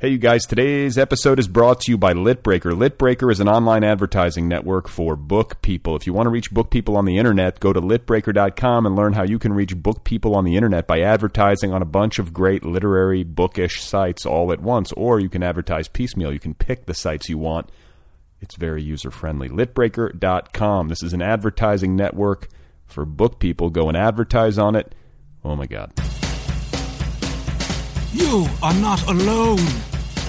[0.00, 2.72] Hey, you guys, today's episode is brought to you by Litbreaker.
[2.72, 5.94] Litbreaker is an online advertising network for book people.
[5.94, 9.12] If you want to reach book people on the internet, go to litbreaker.com and learn
[9.12, 12.32] how you can reach book people on the internet by advertising on a bunch of
[12.32, 14.90] great literary, bookish sites all at once.
[14.92, 16.32] Or you can advertise piecemeal.
[16.32, 17.68] You can pick the sites you want.
[18.40, 19.50] It's very user friendly.
[19.50, 20.88] Litbreaker.com.
[20.88, 22.48] This is an advertising network
[22.86, 23.68] for book people.
[23.68, 24.94] Go and advertise on it.
[25.44, 25.92] Oh my God.
[28.14, 29.58] You are not alone.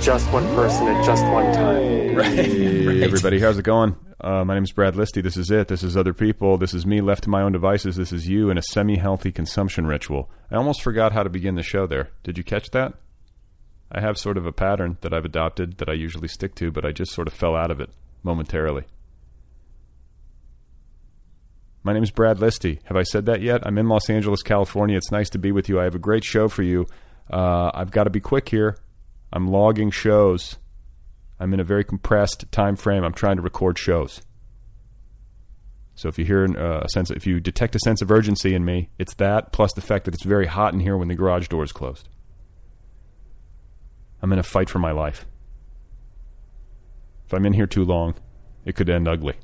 [0.00, 2.14] Just one person at just one time.
[2.14, 2.26] Right.
[2.26, 3.96] Hey, everybody, how's it going?
[4.20, 5.22] Uh, my name is Brad Listi.
[5.22, 5.68] This is it.
[5.68, 6.58] This is other people.
[6.58, 7.96] This is me left to my own devices.
[7.96, 10.30] This is you in a semi healthy consumption ritual.
[10.50, 12.10] I almost forgot how to begin the show there.
[12.22, 12.94] Did you catch that?
[13.90, 16.84] I have sort of a pattern that I've adopted that I usually stick to, but
[16.84, 17.90] I just sort of fell out of it
[18.22, 18.84] momentarily.
[21.82, 22.78] My name is Brad Listi.
[22.84, 23.66] Have I said that yet?
[23.66, 24.96] I'm in Los Angeles, California.
[24.96, 25.80] It's nice to be with you.
[25.80, 26.86] I have a great show for you.
[27.30, 28.76] Uh, I've got to be quick here.
[29.34, 30.58] I'm logging shows.
[31.40, 33.02] I'm in a very compressed time frame.
[33.02, 34.22] I'm trying to record shows.
[35.96, 38.64] So if you hear uh, a sense, if you detect a sense of urgency in
[38.64, 41.48] me, it's that plus the fact that it's very hot in here when the garage
[41.48, 42.08] door is closed.
[44.22, 45.26] I'm in a fight for my life.
[47.26, 48.14] If I'm in here too long,
[48.64, 49.34] it could end ugly.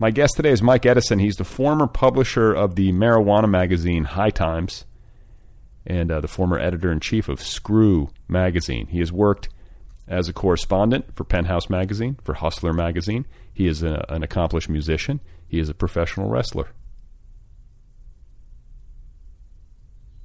[0.00, 1.20] My guest today is Mike Edison.
[1.20, 4.84] He's the former publisher of the marijuana magazine High Times
[5.86, 8.86] and uh, the former editor in chief of Screw magazine.
[8.88, 9.48] He has worked
[10.06, 13.26] as a correspondent for Penthouse magazine, for Hustler magazine.
[13.52, 15.20] He is a, an accomplished musician.
[15.46, 16.70] He is a professional wrestler.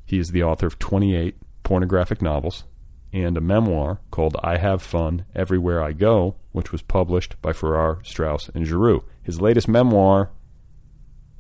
[0.06, 2.64] He is the author of 28 pornographic novels
[3.12, 8.00] and a memoir called I Have Fun Everywhere I Go, which was published by Farrar,
[8.04, 9.06] Straus, and Giroux.
[9.24, 10.32] His latest memoir,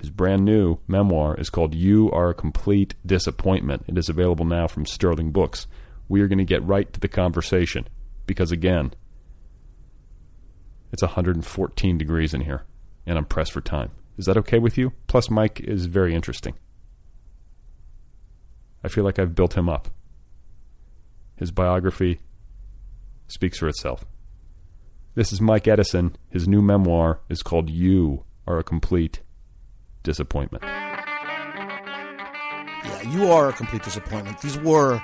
[0.05, 3.85] his brand new memoir, is called You Are a Complete Disappointment.
[3.87, 5.65] It is available now from Sterling Books.
[6.07, 7.87] We are going to get right to the conversation
[8.27, 8.93] because, again,
[10.91, 12.65] it's 114 degrees in here,
[13.07, 13.93] and I'm pressed for time.
[14.15, 14.93] Is that okay with you?
[15.07, 16.53] Plus, Mike is very interesting.
[18.83, 19.89] I feel like I've built him up.
[21.35, 22.19] His biography
[23.27, 24.05] speaks for itself.
[25.15, 26.15] This is Mike Edison.
[26.29, 29.21] His new memoir is called You Are a Complete
[30.05, 30.63] Disappointment.
[32.83, 34.39] Yeah, you are a complete disappointment.
[34.39, 35.01] These were,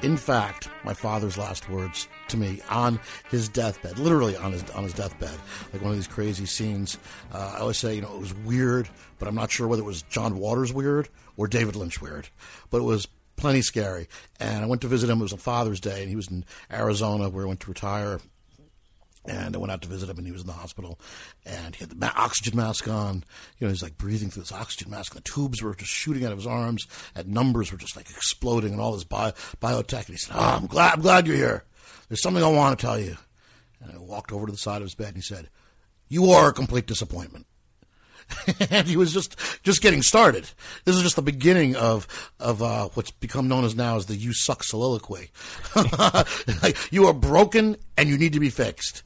[0.00, 2.98] in fact, my father's last words to me on
[3.30, 5.38] his deathbed, literally on his on his deathbed,
[5.72, 6.96] like one of these crazy scenes.
[7.30, 8.88] Uh, I always say, you know, it was weird,
[9.18, 12.28] but I'm not sure whether it was John Waters weird or David Lynch weird,
[12.70, 13.06] but it was
[13.36, 14.08] plenty scary.
[14.40, 15.18] And I went to visit him.
[15.20, 18.18] It was on Father's Day, and he was in Arizona, where I went to retire.
[19.24, 20.98] And I went out to visit him, and he was in the hospital,
[21.46, 23.22] and he had the ma- oxygen mask on.
[23.58, 25.14] You know, he's like breathing through this oxygen mask.
[25.14, 28.10] And the tubes were just shooting out of his arms, and numbers were just like
[28.10, 30.06] exploding, and all this bio- biotech.
[30.06, 31.64] And he said, "Oh, I'm glad, I'm glad you're here.
[32.08, 33.16] There's something I want to tell you."
[33.80, 35.50] And I walked over to the side of his bed, and he said,
[36.08, 37.46] "You are a complete disappointment."
[38.70, 40.48] and he was just just getting started.
[40.84, 42.06] This is just the beginning of
[42.40, 45.30] of uh, what's become known as now as the "you suck" soliloquy.
[46.62, 49.02] like, you are broken and you need to be fixed.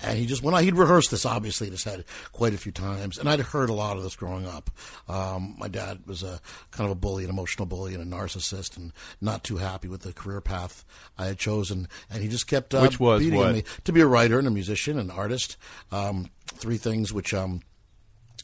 [0.00, 0.62] And he just went on.
[0.62, 3.74] He'd rehearsed this obviously in his head quite a few times, and I'd heard a
[3.74, 4.70] lot of this growing up.
[5.08, 6.40] Um, my dad was a
[6.70, 10.02] kind of a bully, an emotional bully, and a narcissist, and not too happy with
[10.02, 10.84] the career path
[11.16, 11.88] I had chosen.
[12.10, 13.52] And he just kept uh, Which was beating what?
[13.52, 15.56] me to be a writer and a musician, and artist.
[15.90, 17.62] Um, three things which um,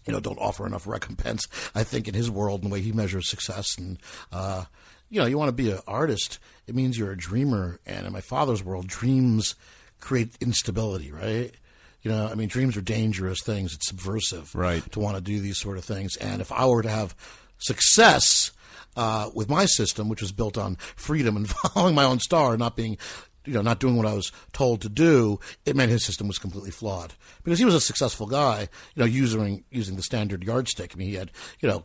[0.07, 1.47] you know don't offer enough recompense.
[1.75, 3.99] I think in his world and the way he measures success, and
[4.33, 4.65] uh,
[5.09, 6.39] you know, you want to be an artist.
[6.67, 9.55] It means you're a dreamer, and in my father's world, dreams
[10.05, 11.51] create instability, right?
[12.03, 13.75] You know, I mean, dreams are dangerous things.
[13.75, 14.83] It's subversive, Right.
[14.93, 16.17] to want to do these sort of things.
[16.17, 17.15] And if I were to have
[17.59, 18.53] success
[18.97, 22.77] uh, with my system, which was built on freedom and following my own star, not
[22.77, 22.99] being,
[23.47, 26.39] you know, not doing what I was told to do, it meant his system was
[26.39, 30.93] completely flawed because he was a successful guy, you know, using using the standard yardstick.
[30.95, 31.31] I mean, he had,
[31.61, 31.85] you know,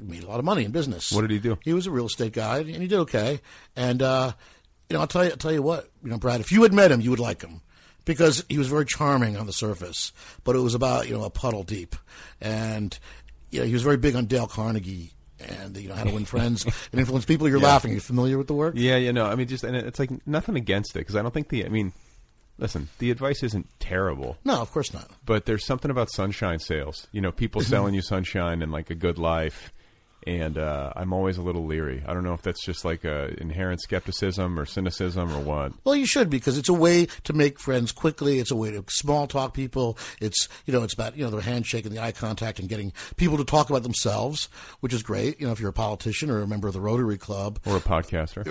[0.00, 1.10] made a lot of money in business.
[1.10, 1.58] What did he do?
[1.64, 3.40] He was a real estate guy, and he did okay.
[3.76, 4.32] And uh,
[4.94, 6.72] you know, I'll tell you, I'll tell you what, you know, Brad, if you had
[6.72, 7.62] met him, you would like him
[8.04, 10.12] because he was very charming on the surface,
[10.44, 11.96] but it was about you know a puddle deep,
[12.40, 12.96] and
[13.50, 15.10] you know he was very big on Dale Carnegie
[15.40, 17.48] and you know how to win friends and influence people.
[17.48, 17.90] You're laughing.
[17.90, 18.74] You're you familiar with the work?
[18.76, 21.34] Yeah, you know, I mean, just and it's like nothing against it because I don't
[21.34, 21.66] think the.
[21.66, 21.92] I mean,
[22.56, 25.10] listen, the advice isn't terrible, No, of course not.
[25.26, 27.08] but there's something about sunshine sales.
[27.10, 29.72] You know, people selling you sunshine and like a good life,
[30.26, 32.02] and uh, I'm always a little leery.
[32.06, 35.72] I don't know if that's just like a inherent skepticism or cynicism or what.
[35.84, 38.38] Well, you should because it's a way to make friends quickly.
[38.38, 39.98] It's a way to small talk people.
[40.20, 42.92] It's you know it's about you know the handshake and the eye contact and getting
[43.16, 44.48] people to talk about themselves,
[44.80, 45.40] which is great.
[45.40, 47.80] You know if you're a politician or a member of the Rotary Club, Or a
[47.80, 48.44] podcaster.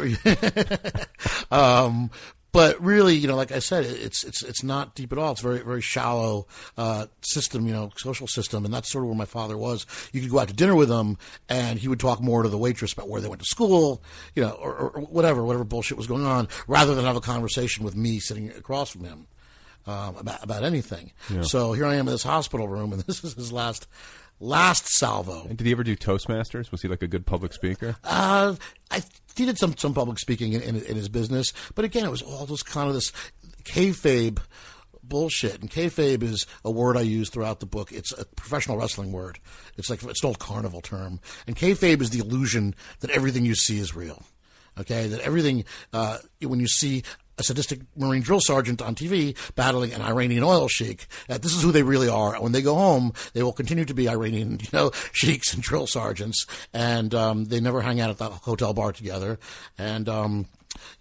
[1.51, 2.09] um,
[2.53, 5.31] but really, you know, like I said, it's it's it's not deep at all.
[5.31, 6.47] It's very very shallow
[6.77, 9.85] uh, system, you know, social system, and that's sort of where my father was.
[10.13, 11.17] You could go out to dinner with him,
[11.49, 14.03] and he would talk more to the waitress about where they went to school,
[14.35, 17.83] you know, or, or whatever whatever bullshit was going on, rather than have a conversation
[17.83, 19.27] with me sitting across from him
[19.87, 21.11] um, about about anything.
[21.41, 23.87] So here I am in this hospital room, and this is his last
[24.43, 25.45] last salvo.
[25.47, 26.71] And did he ever do Toastmasters?
[26.71, 27.95] Was he like a good public speaker?
[28.03, 28.55] Uh,
[28.91, 29.03] I
[29.35, 32.21] he did some some public speaking in, in, in his business, but again, it was
[32.21, 33.11] all just kind of this
[33.63, 34.39] kayfabe
[35.01, 35.59] bullshit.
[35.61, 37.91] And kayfabe is a word I use throughout the book.
[37.91, 39.39] It's a professional wrestling word.
[39.77, 41.19] It's like it's an old carnival term.
[41.47, 44.23] And kayfabe is the illusion that everything you see is real.
[44.79, 47.03] Okay, that everything uh, when you see
[47.37, 51.07] a sadistic Marine drill sergeant on TV battling an Iranian oil sheik.
[51.29, 52.41] Uh, this is who they really are.
[52.41, 55.87] When they go home, they will continue to be Iranian, you know, sheiks and drill
[55.87, 59.39] sergeants, and um, they never hang out at the hotel bar together.
[59.77, 60.47] And um,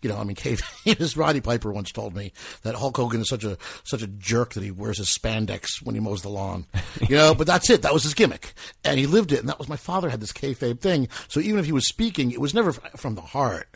[0.00, 0.36] you know, I mean,
[1.00, 2.32] as Roddy Piper once told me
[2.62, 5.94] that Hulk Hogan is such a such a jerk that he wears his spandex when
[5.94, 6.66] he mows the lawn.
[7.08, 7.82] You know, but that's it.
[7.82, 8.54] That was his gimmick,
[8.84, 9.40] and he lived it.
[9.40, 11.08] And that was my father had this kayfabe thing.
[11.26, 13.68] So even if he was speaking, it was never from the heart.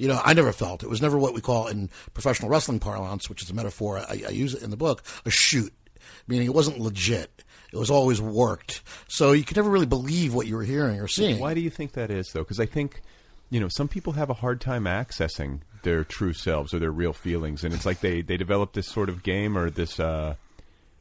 [0.00, 3.28] You know, I never felt it was never what we call in professional wrestling parlance,
[3.28, 5.74] which is a metaphor I, I use it in the book, a shoot,
[6.26, 7.44] meaning it wasn't legit.
[7.70, 11.06] It was always worked, so you could never really believe what you were hearing or
[11.06, 11.38] seeing.
[11.38, 12.40] Why do you think that is, though?
[12.40, 13.02] Because I think,
[13.50, 17.12] you know, some people have a hard time accessing their true selves or their real
[17.12, 20.34] feelings, and it's like they they develop this sort of game or this uh,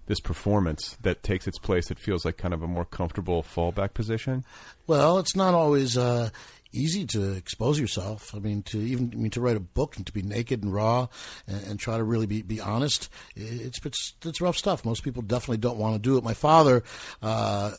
[0.07, 1.89] this performance that takes its place.
[1.89, 4.43] It feels like kind of a more comfortable fallback position.
[4.87, 6.31] Well, it's not always uh,
[6.71, 8.33] easy to expose yourself.
[8.35, 10.73] I mean, to even I mean to write a book and to be naked and
[10.73, 11.07] raw
[11.47, 13.09] and, and try to really be, be honest.
[13.35, 14.85] It's, it's it's rough stuff.
[14.85, 16.23] Most people definitely don't want to do it.
[16.23, 16.83] My father,
[17.21, 17.71] uh,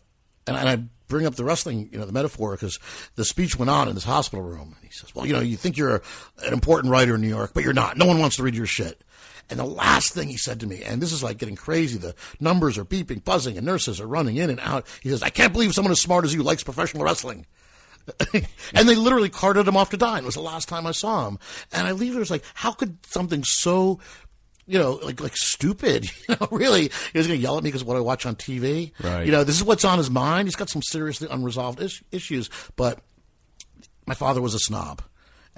[0.46, 0.76] and, and I
[1.08, 2.78] bring up the wrestling, you know, the metaphor because
[3.16, 5.56] the speech went on in this hospital room, and he says, "Well, you know, you
[5.56, 6.02] think you're
[6.44, 7.96] an important writer in New York, but you're not.
[7.96, 9.02] No one wants to read your shit."
[9.50, 12.14] And the last thing he said to me, and this is like getting crazy, the
[12.38, 14.86] numbers are beeping, buzzing, and nurses are running in and out.
[15.02, 17.46] He says, I can't believe someone as smart as you likes professional wrestling.
[18.74, 20.18] and they literally carted him off to die.
[20.18, 21.38] And it was the last time I saw him.
[21.72, 24.00] And I leave there, it's like, how could something so,
[24.66, 27.68] you know, like like stupid, you know, really, he was going to yell at me
[27.68, 28.92] because of what I watch on TV.
[29.02, 29.26] Right.
[29.26, 30.48] You know, this is what's on his mind.
[30.48, 33.00] He's got some seriously unresolved is- issues, but
[34.06, 35.02] my father was a snob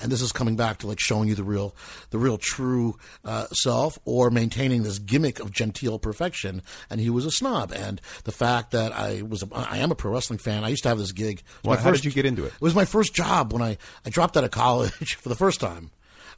[0.02, 1.74] and this is coming back to like showing you the real
[2.10, 7.24] the real true uh, self or maintaining this gimmick of genteel perfection and he was
[7.24, 10.64] a snob and the fact that i was a, i am a pro wrestling fan
[10.64, 12.52] i used to have this gig Well, how first- did you get into it?
[12.54, 15.60] it was my first job when i i dropped out of college for the first
[15.60, 15.90] time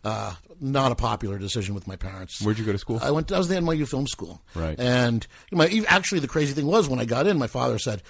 [0.05, 2.39] uh, not a popular decision with my parents.
[2.43, 2.99] Where'd you go to school?
[3.03, 3.33] I went.
[3.33, 4.43] I was at the NYU Film School.
[4.55, 4.79] Right.
[4.79, 8.03] And my, actually, the crazy thing was when I got in, my father said,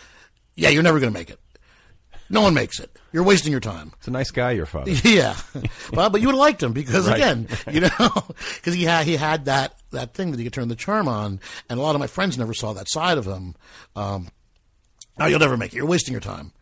[0.57, 1.39] "Yeah, you're never going to make it.
[2.31, 2.97] No one makes it.
[3.13, 4.91] You're wasting your time." It's a nice guy, your father.
[5.05, 5.37] Yeah,
[5.93, 7.17] well, but you would have liked him because Right.
[7.17, 7.91] again, you know,
[8.57, 11.41] because he had he had that that thing that he could turn the charm on,
[11.69, 13.55] and a lot of my friends never saw that side of him.
[13.95, 14.29] Um,
[15.21, 15.77] oh, you'll never make it.
[15.77, 16.53] You're wasting your time.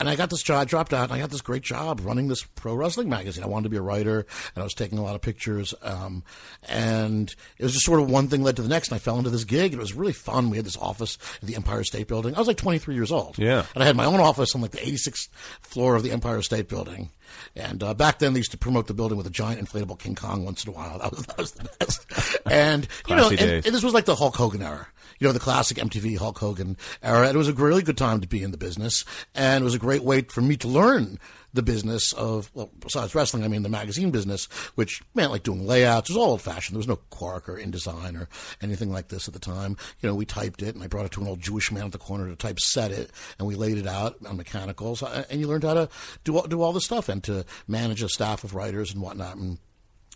[0.00, 0.60] And I got this job.
[0.60, 3.44] I dropped out, and I got this great job running this pro wrestling magazine.
[3.44, 5.74] I wanted to be a writer, and I was taking a lot of pictures.
[5.82, 6.22] Um,
[6.68, 9.18] and it was just sort of one thing led to the next, and I fell
[9.18, 9.72] into this gig.
[9.72, 10.50] It was really fun.
[10.50, 12.34] We had this office at the Empire State Building.
[12.34, 13.38] I was like 23 years old.
[13.38, 13.64] Yeah.
[13.74, 15.28] and I had my own office on like the 86th
[15.60, 17.10] floor of the Empire State Building.
[17.56, 20.14] And uh, back then, they used to promote the building with a giant inflatable King
[20.14, 20.98] Kong once in a while.
[21.08, 22.06] That was, that was the best.
[22.46, 24.86] And you know, and, and this was like the Hulk Hogan era.
[25.18, 27.28] You know, the classic MTV Hulk Hogan era.
[27.28, 29.04] It was a really good time to be in the business,
[29.34, 31.18] and it was a great way for me to learn
[31.58, 34.46] the business of, well, besides wrestling, I mean the magazine business,
[34.76, 36.08] which meant like doing layouts.
[36.08, 36.76] It was all old fashioned.
[36.76, 38.28] There was no Quark or InDesign or
[38.62, 39.76] anything like this at the time.
[40.00, 41.92] You know, we typed it, and I brought it to an old Jewish man at
[41.92, 45.48] the corner to typeset it, and we laid it out on mechanicals, uh, and you
[45.48, 45.88] learned how to
[46.22, 49.36] do all, do all this stuff and to manage a staff of writers and whatnot.
[49.36, 49.58] And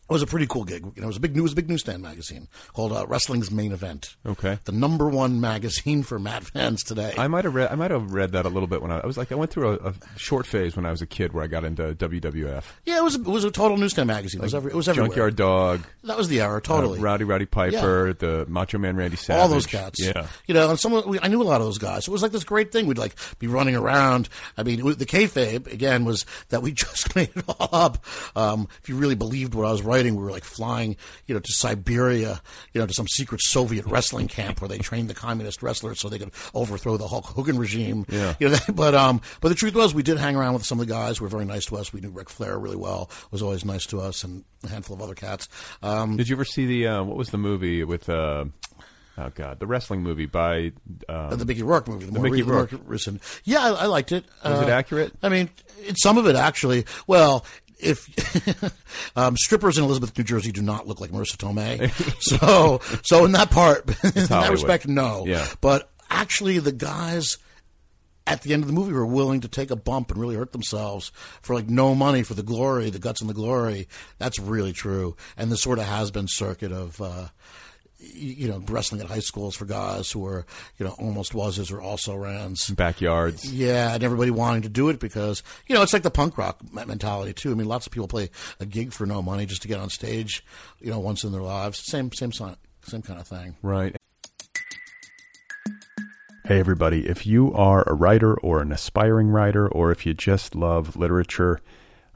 [0.08, 0.84] it was a pretty cool gig.
[0.84, 4.16] You know, it was a big news, big newsstand magazine called uh, Wrestling's Main Event.
[4.26, 4.58] Okay.
[4.64, 7.14] the number one magazine for Mad fans today.
[7.16, 7.70] I might have read.
[7.70, 9.32] I might have read that a little bit when I, I was like.
[9.32, 11.64] I went through a, a short phase when I was a kid where I got
[11.64, 12.64] into WWF.
[12.84, 14.40] yeah, it was it was a total newsstand magazine.
[14.40, 15.08] it was every, it was everywhere.
[15.08, 16.98] Junkyard Dog, That was the era, uh, totally.
[17.00, 19.40] Rowdy Roddy Piper, the Macho Man Randy Savage.
[19.40, 20.00] all those cats.
[20.04, 20.26] Yeah.
[20.46, 22.04] You know, and someone we, I knew a lot of those guys.
[22.04, 22.86] So it was like this great thing.
[22.86, 24.28] We'd like be running around.
[24.56, 28.04] I mean, the kayfabe again was that we just made it all up.
[28.36, 30.96] Um, if you really believed what I was writing, we were like flying,
[31.26, 32.40] you know, to Siberia,
[32.72, 36.08] you know, to some secret Soviet wrestling camp where they trained the communist wrestlers so
[36.08, 38.06] they could overthrow the Hulk Hogan regime.
[38.08, 38.34] Yeah.
[38.40, 40.86] You know, but um, but the truth was, we did hang around with some of
[40.86, 41.92] the guys who were very nice to us.
[41.92, 43.10] We knew Ric Flair really well.
[43.30, 45.48] Was always nice to us, and a handful of other cats.
[45.82, 48.08] Um, Did you ever see the uh, what was the movie with?
[48.08, 48.44] Uh,
[49.18, 50.72] oh God, the wrestling movie by.
[51.08, 52.72] Um, the Mickey Rourke movie, the, more Mickey Rourke.
[52.86, 53.20] recent.
[53.44, 54.24] Yeah, I, I liked it.
[54.44, 55.12] Was it Uh, accurate?
[55.22, 56.84] I mean, it, some of it actually.
[57.06, 57.44] Well,
[57.82, 63.24] if um, strippers in Elizabeth, New Jersey, do not look like Marisa Tomei, so so
[63.24, 65.24] in that part, in that respect, no.
[65.26, 65.46] Yeah.
[65.60, 67.38] But actually, the guys
[68.26, 70.52] at the end of the movie were willing to take a bump and really hurt
[70.52, 71.10] themselves
[71.42, 73.88] for like no money for the glory, the guts and the glory.
[74.18, 75.16] That's really true.
[75.36, 77.00] And the sort of has been circuit of.
[77.00, 77.28] Uh,
[78.02, 80.44] you know, wrestling at high schools for guys who were,
[80.78, 82.70] you know, almost wases or also rans.
[82.70, 83.50] backyards.
[83.50, 86.60] Yeah, and everybody wanting to do it because you know it's like the punk rock
[86.72, 87.52] mentality too.
[87.52, 88.30] I mean, lots of people play
[88.60, 90.44] a gig for no money just to get on stage,
[90.80, 91.82] you know, once in their lives.
[91.84, 93.56] Same, same, same kind of thing.
[93.62, 93.96] Right.
[96.44, 97.06] Hey, everybody.
[97.06, 101.60] If you are a writer or an aspiring writer, or if you just love literature,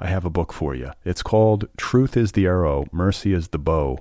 [0.00, 0.90] I have a book for you.
[1.04, 4.00] It's called Truth is the Arrow, Mercy is the Bow,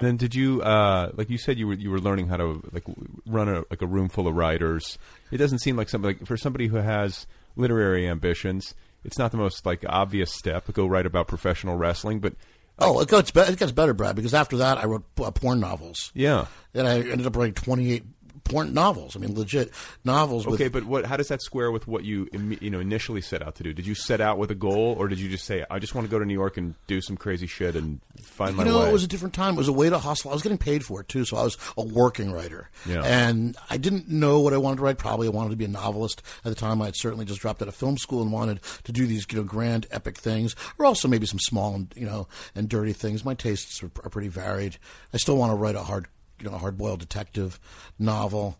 [0.00, 2.84] Then did you uh, like you said you were you were learning how to like
[3.26, 4.98] run a like a room full of writers?
[5.30, 8.74] It doesn't seem like something like for somebody who has literary ambitions.
[9.04, 12.34] It's not the most like obvious step to go write about professional wrestling, but
[12.78, 15.60] Oh, it gets, be- it gets better, Brad, because after that I wrote uh, porn
[15.60, 16.10] novels.
[16.14, 16.46] yeah.
[16.72, 18.02] And I ended up writing 28
[18.44, 19.16] porn novels.
[19.16, 19.70] I mean, legit
[20.04, 20.46] novels.
[20.46, 21.06] Okay, with, but what?
[21.06, 22.28] How does that square with what you
[22.60, 23.72] you know initially set out to do?
[23.72, 26.06] Did you set out with a goal, or did you just say, "I just want
[26.06, 28.80] to go to New York and do some crazy shit and find my you know,
[28.80, 28.88] way"?
[28.88, 29.54] it was a different time.
[29.54, 30.30] It was a way to hustle.
[30.30, 32.70] I was getting paid for it too, so I was a working writer.
[32.86, 33.02] Yeah.
[33.02, 34.98] And I didn't know what I wanted to write.
[34.98, 36.82] Probably I wanted to be a novelist at the time.
[36.82, 39.38] I had certainly just dropped out of film school and wanted to do these, you
[39.38, 43.24] know, grand epic things, or also maybe some small and you know and dirty things.
[43.24, 44.78] My tastes are, are pretty varied.
[45.12, 46.06] I still want to write a hard,
[46.42, 47.58] you know, hard boiled detective
[47.98, 48.58] novel.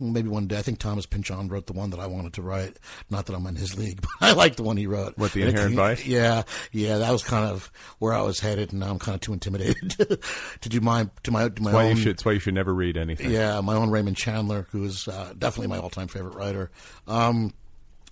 [0.00, 0.58] Maybe one day.
[0.58, 2.78] I think Thomas Pynchon wrote the one that I wanted to write.
[3.10, 5.16] Not that I'm in his league, but I like the one he wrote.
[5.16, 6.04] What, The Inherent Vice?
[6.04, 6.42] Yeah,
[6.72, 6.98] yeah.
[6.98, 7.70] That was kind of
[8.00, 9.90] where I was headed, and now I'm kind of too intimidated
[10.60, 11.96] to do my to my to my why own.
[11.96, 12.16] you should.
[12.16, 13.30] That's why you should never read anything.
[13.30, 16.70] Yeah, my own Raymond Chandler, who is uh, definitely my all-time favorite writer.
[17.06, 17.54] Um,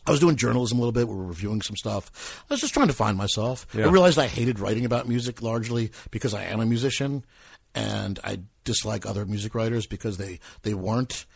[0.07, 1.09] I was doing journalism a little bit.
[1.09, 2.45] We were reviewing some stuff.
[2.49, 3.67] I was just trying to find myself.
[3.75, 3.87] Yeah.
[3.87, 7.25] I realized I hated writing about music largely because I am a musician,
[7.77, 11.27] and I dislike other music writers because they they weren't.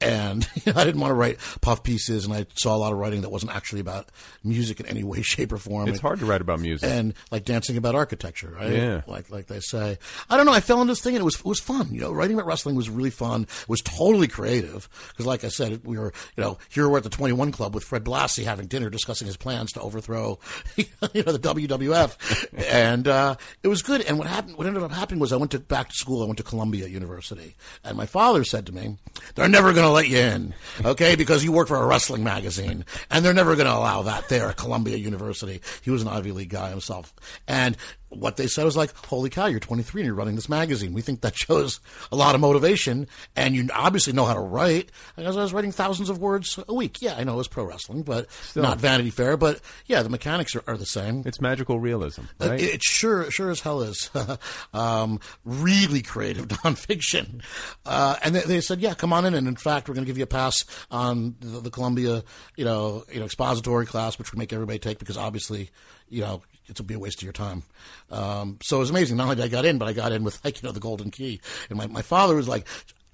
[0.00, 3.22] And I didn't want to write puff pieces, and I saw a lot of writing
[3.22, 4.08] that wasn't actually about
[4.42, 5.88] music in any way, shape, or form.
[5.88, 6.88] It's hard to write about music.
[6.88, 8.72] and like dancing about architecture, right?
[8.72, 9.02] Yeah.
[9.06, 9.98] Like like they say.
[10.28, 10.52] I don't know.
[10.52, 11.88] I fell into this thing, and it was it was fun.
[11.92, 13.42] You know, writing about wrestling was really fun.
[13.42, 17.04] It was totally creative because, like I said, we were you know here we're at
[17.04, 20.38] the Twenty One Club with Fred Blassie having dinner, discussing his plans to overthrow
[20.76, 24.02] you know the WWF, and uh, it was good.
[24.02, 24.56] And what happened?
[24.56, 26.22] What ended up happening was I went to back to school.
[26.22, 28.96] I went to Columbia University, and my father said to me,
[29.34, 30.54] "They're never going to let you in,
[30.84, 31.14] okay?
[31.16, 34.48] Because you work for a wrestling magazine, and they're never going to allow that there
[34.48, 37.12] at Columbia University." He was an Ivy League guy himself,
[37.46, 37.76] and
[38.10, 40.92] what they said was like, "Holy cow, you're 23 and you're running this magazine.
[40.92, 41.80] We think that shows
[42.12, 45.72] a lot of motivation, and you obviously know how to write." Because I was writing
[45.72, 46.98] thousands of words a week.
[47.00, 49.36] Yeah, I know it was pro wrestling, but not Vanity Fair.
[49.36, 51.22] But yeah, the mechanics are, are the same.
[51.24, 52.60] it's magical realism, Uh, right?
[52.60, 54.10] It sure, sure as hell is.
[54.74, 57.42] um, really creative nonfiction.
[57.86, 59.34] Uh, and they, they said, yeah, come on in.
[59.34, 62.22] And in fact, we're going to give you a pass on the, the Columbia,
[62.56, 65.70] you know, you know, expository class, which we make everybody take because obviously,
[66.10, 67.62] you know, it'll be a waste of your time.
[68.10, 69.16] Um, so it was amazing.
[69.16, 70.80] Not only did I got in, but I got in with like, you know, the
[70.80, 71.40] golden key.
[71.68, 72.66] And my, my father was like,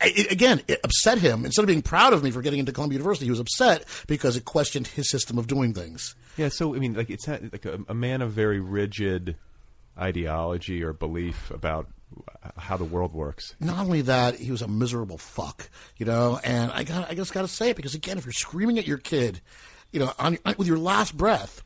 [0.02, 1.44] it, again, it upset him.
[1.44, 4.36] Instead of being proud of me for getting into Columbia University, he was upset because
[4.36, 6.14] it questioned his system of doing things.
[6.36, 9.36] Yeah, so I mean, like it's not- like a, a man of very rigid
[9.98, 11.88] ideology or belief about
[12.56, 13.54] how the world works.
[13.58, 16.38] not only that, he was a miserable fuck, you know.
[16.44, 18.86] And I got, I just got to say it because again, if you're screaming at
[18.86, 19.40] your kid,
[19.92, 21.62] you know, on, with your last breath,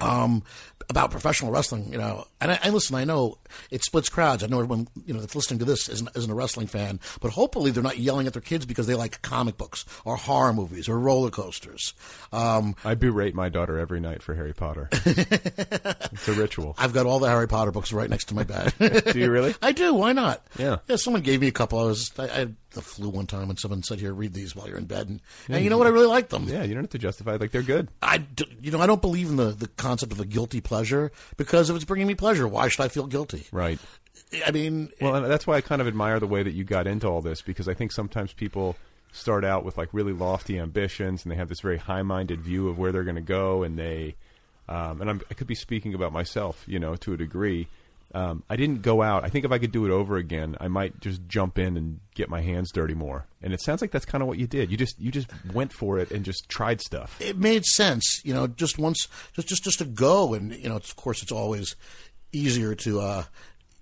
[0.00, 0.42] um,
[0.90, 3.38] about professional wrestling, you know, and I, and listen, I know
[3.70, 4.42] it splits crowds.
[4.42, 7.30] I know everyone, you know, that's listening to this isn't, isn't a wrestling fan, but
[7.30, 10.88] hopefully they're not yelling at their kids because they like comic books or horror movies
[10.88, 11.94] or roller coasters.
[12.32, 14.88] Um, I berate my daughter every night for Harry Potter.
[14.92, 16.74] it's a ritual.
[16.78, 18.74] I've got all the Harry Potter books right next to my bed.
[19.12, 19.54] Do you really?
[19.62, 19.94] I do.
[19.94, 20.44] Why not?
[20.58, 20.76] Yeah.
[20.88, 20.96] Yeah.
[20.96, 21.78] Someone gave me a couple.
[21.78, 24.68] I was I, I the flu one time, and someone said, "Here, read these while
[24.68, 25.86] you're in bed." And, and you know what?
[25.86, 26.44] I really like them.
[26.48, 27.40] Yeah, you don't have to justify it.
[27.40, 27.88] Like they're good.
[28.02, 31.10] I, d- you know, I don't believe in the, the concept of a guilty pleasure
[31.36, 33.46] because if it's bringing me pleasure, why should I feel guilty?
[33.52, 33.78] Right.
[34.46, 36.86] I mean, Well, and that's why I kind of admire the way that you got
[36.86, 38.76] into all this because I think sometimes people
[39.12, 42.76] start out with like really lofty ambitions and they have this very high-minded view of
[42.78, 44.16] where they're going to go, and they,
[44.68, 47.68] um, and I'm, I could be speaking about myself, you know, to a degree.
[48.14, 49.24] Um, I didn't go out.
[49.24, 51.98] I think if I could do it over again, I might just jump in and
[52.14, 53.26] get my hands dirty more.
[53.42, 54.70] And it sounds like that's kind of what you did.
[54.70, 57.20] You just you just went for it and just tried stuff.
[57.20, 60.76] it made sense, you know, just once, just just just to go, and you know,
[60.76, 61.74] of course, it's always
[62.32, 63.24] easier to, uh,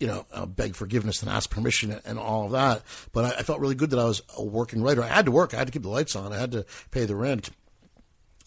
[0.01, 2.83] you know, uh, beg forgiveness than ask permission and all of that.
[3.13, 5.03] But I, I felt really good that I was a working writer.
[5.03, 5.53] I had to work.
[5.53, 6.33] I had to keep the lights on.
[6.33, 7.51] I had to pay the rent.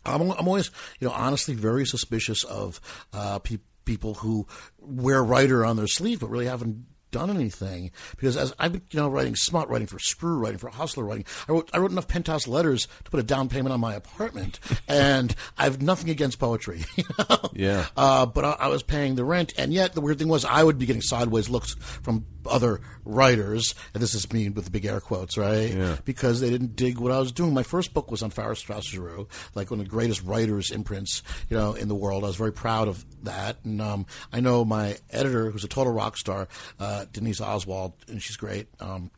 [0.05, 0.69] I'm, I'm always,
[0.99, 2.79] you know, honestly very suspicious of
[3.13, 4.47] uh, pe- people who
[4.79, 7.91] wear writer on their sleeve but really haven't done anything.
[8.11, 11.25] Because as I've been, you know, writing smut, writing for Screw, writing for Hustler, writing,
[11.47, 14.59] I wrote, I wrote enough penthouse letters to put a down payment on my apartment,
[14.87, 16.83] and I have nothing against poetry.
[16.95, 17.49] You know?
[17.53, 17.85] Yeah.
[17.97, 20.63] Uh, but I, I was paying the rent, and yet the weird thing was I
[20.63, 24.85] would be getting sideways looks from other writers, and this is me with the big
[24.85, 25.73] air quotes, right?
[25.73, 25.97] Yeah.
[26.05, 27.53] Because they didn't dig what I was doing.
[27.53, 31.23] My first book was on Farrar Straus Giroux, like one of the greatest writers imprints,
[31.49, 32.23] you know, in the world.
[32.23, 35.93] I was very proud of that, and um, I know my editor, who's a total
[35.93, 36.47] rock star,
[36.79, 38.67] uh, Denise Oswald, and she's great.
[38.79, 39.11] Um,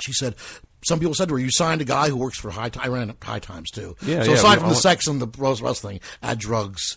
[0.00, 0.34] she said.
[0.86, 2.88] Some people said to her, "You signed a guy who works for High." Ti- I
[2.88, 3.96] ran High Times too.
[4.02, 6.96] Yeah, so yeah, aside from the sex and the rose wrestling, add drugs.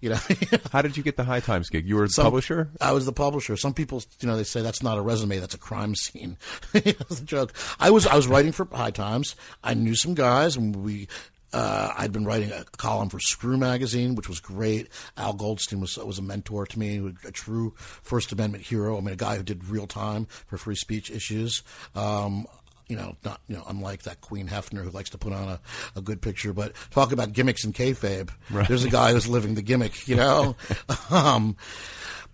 [0.00, 0.18] You know,
[0.72, 1.86] How did you get the High Times gig?
[1.86, 2.70] You were the Some- publisher.
[2.80, 3.56] I was the publisher.
[3.56, 6.36] Some people, you know, they say that's not a resume, that's a crime scene.
[6.72, 7.52] that's a joke.
[7.78, 9.36] I was I was writing for High Times.
[9.62, 11.06] I knew some guys, and we.
[11.52, 14.88] Uh, I'd been writing a column for Screw magazine, which was great.
[15.16, 18.98] Al Goldstein was was a mentor to me, a true First Amendment hero.
[18.98, 21.62] I mean, a guy who did real time for free speech issues.
[21.94, 22.46] Um,
[22.88, 25.60] you know, not you know, unlike that Queen Hefner who likes to put on a,
[25.96, 28.30] a good picture, but talk about gimmicks and kayfabe.
[28.66, 30.56] There's a guy who's living the gimmick, you know.
[31.10, 31.56] um,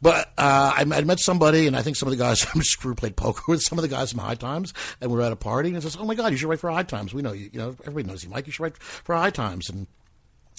[0.04, 2.94] but uh, I, I met somebody, and I think some of the guys from Screw
[2.94, 5.36] played poker with some of the guys from High Times, and we were at a
[5.36, 7.14] party, and it says, "Oh my God, you should write for High Times.
[7.14, 7.48] We know you.
[7.50, 8.46] You know, everybody knows you, Mike.
[8.46, 9.86] You should write for High Times." And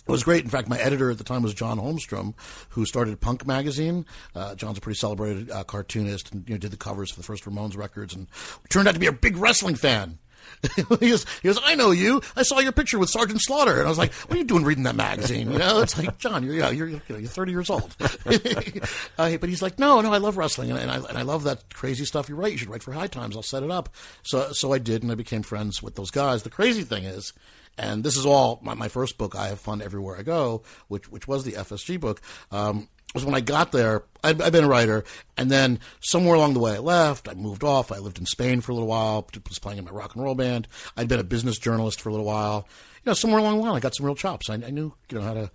[0.08, 0.44] it was great.
[0.44, 2.34] In fact, my editor at the time was John Holmstrom,
[2.70, 4.08] who started Punk magazine.
[4.34, 7.26] Uh, John's a pretty celebrated uh, cartoonist, and you know, did the covers for the
[7.26, 8.26] first Ramones records, and
[8.70, 10.18] turned out to be a big wrestling fan.
[11.00, 12.22] he, goes, he goes, I know you.
[12.36, 14.64] I saw your picture with Sergeant Slaughter, and I was like, "What are you doing
[14.64, 17.30] reading that magazine?" You know, it's like John, you're you know, you're, you know, you're
[17.30, 17.96] 30 years old.
[18.00, 21.44] uh, but he's like, "No, no, I love wrestling, and, and I and I love
[21.44, 22.54] that crazy stuff you write.
[22.54, 23.36] You should write for High Times.
[23.36, 23.90] I'll set it up."
[24.24, 26.44] So so I did, and I became friends with those guys.
[26.44, 27.34] The crazy thing is.
[27.78, 29.36] And this is all my, my first book.
[29.36, 32.22] I have fun everywhere I go, which which was the FSG book.
[32.50, 34.04] Um, was when I got there.
[34.24, 35.04] I'd, been a writer,
[35.38, 37.28] and then somewhere along the way, I left.
[37.28, 37.92] I moved off.
[37.92, 39.28] I lived in Spain for a little while.
[39.48, 40.68] Was playing in my rock and roll band.
[40.98, 42.68] I'd been a business journalist for a little while.
[43.04, 44.50] You know, somewhere along the line, I got some real chops.
[44.50, 45.52] I, I knew, you know, how to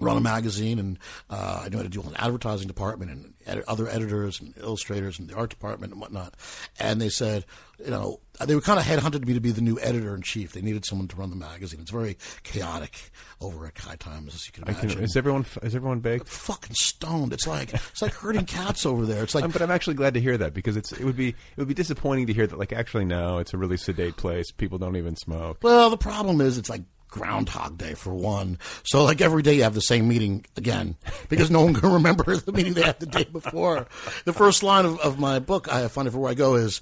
[0.00, 3.34] run a magazine, and uh, I knew how to deal with an advertising department and
[3.46, 6.34] ed- other editors and illustrators and the art department and whatnot.
[6.78, 7.44] And they said,
[7.84, 10.52] you know, they were kind of headhunted me to be the new editor in chief.
[10.52, 11.80] They needed someone to run the magazine.
[11.80, 13.10] It's very chaotic
[13.40, 14.90] over at High Times, as you can imagine.
[14.90, 16.28] can, is everyone is everyone baked?
[16.28, 17.32] fucking stoned.
[17.32, 19.22] It's like it's like herding cats over there.
[19.22, 21.28] It's like Um, but I'm actually glad to hear that because it's it would be
[21.28, 24.50] it would be disappointing to hear that like actually no, it's a really sedate place.
[24.50, 25.58] People don't even smoke.
[25.62, 28.58] Well, the problem is it's like Groundhog Day for one.
[28.84, 30.96] So like every day you have the same meeting again
[31.28, 33.86] because no one can remember the meeting they had the day before.
[34.24, 36.80] The first line of, of my book, I find it for where I go is.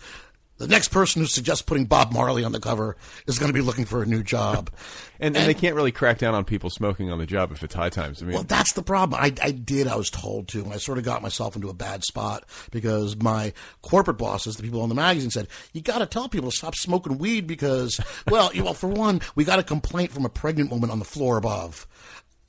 [0.58, 3.60] The next person who suggests putting Bob Marley on the cover is going to be
[3.60, 4.70] looking for a new job.
[5.20, 7.74] And, and they can't really crack down on people smoking on the job if it's
[7.74, 8.22] high times.
[8.22, 9.20] I mean, Well, that's the problem.
[9.20, 11.74] I, I did, I was told to, and I sort of got myself into a
[11.74, 16.06] bad spot because my corporate bosses, the people on the magazine, said, You got to
[16.06, 19.64] tell people to stop smoking weed because, well, you, well, for one, we got a
[19.64, 21.88] complaint from a pregnant woman on the floor above.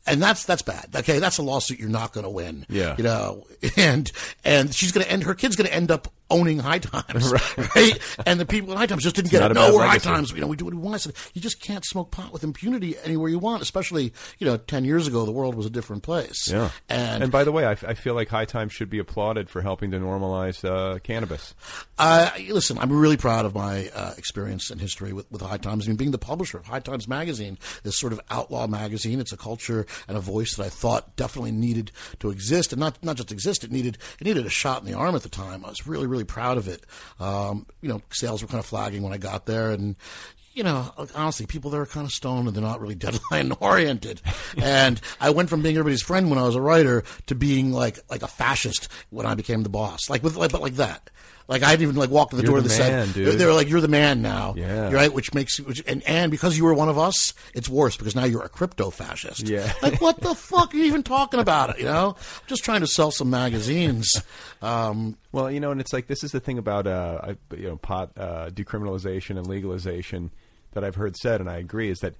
[0.06, 0.96] And that's that's bad.
[0.96, 2.68] Okay, that's a lawsuit you're not going to win.
[2.70, 2.96] Yeah.
[3.00, 4.12] you know, and
[4.44, 5.24] and she's going to end.
[5.24, 7.34] Her kid's going to end up owning High Times,
[7.76, 8.00] right.
[8.26, 9.54] And the people in High Times just didn't get it.
[9.54, 9.98] No, we're High.
[9.98, 10.32] Times.
[10.32, 11.06] You know, we do what we want.
[11.34, 13.62] You just can't smoke pot with impunity anywhere you want.
[13.62, 16.50] Especially, you know, ten years ago, the world was a different place.
[16.50, 16.70] yeah.
[16.90, 20.00] and, by the way, I feel like high times should be applauded for helping to
[20.00, 21.54] normalize uh, cannabis.
[21.98, 25.86] Uh, listen, I'm really proud of my uh, experience and history with, with High Times.
[25.86, 29.34] I mean, being the publisher of High Times magazine, this sort of outlaw magazine, it's
[29.34, 33.18] a culture and a voice that I thought definitely needed to exist, and not not
[33.18, 33.64] just exist.
[33.64, 35.66] It needed it needed a shot in the arm at the time.
[35.66, 36.86] I was really really proud of it.
[37.20, 39.96] Um, you know, sales were kind of flagging when I got there, and
[40.54, 44.22] you know, honestly, people there are kind of stoned and they're not really deadline oriented.
[44.58, 48.00] and I went from being everybody's friend when I was a writer to being like
[48.10, 50.10] like a fascist when I became the boss.
[50.10, 51.10] Like with like, but like that.
[51.50, 52.62] Like I didn't even like walk to the You're door.
[52.62, 53.40] the that man, said dude.
[53.40, 54.92] they were like, "You're the man now." Yeah.
[54.94, 55.12] right.
[55.12, 58.24] Which makes which and and because you were one of us, it's worse because now
[58.26, 59.50] you're a crypto fascist.
[59.50, 59.74] Yeah.
[59.82, 61.72] like what the fuck are you even talking about?
[61.72, 64.22] It you know, I'm just trying to sell some magazines.
[64.62, 67.78] Um, Well, you know, and it's like this is the thing about uh, you know
[67.78, 70.32] pot uh, decriminalization and legalization
[70.74, 72.16] that I've heard said, and I agree, is that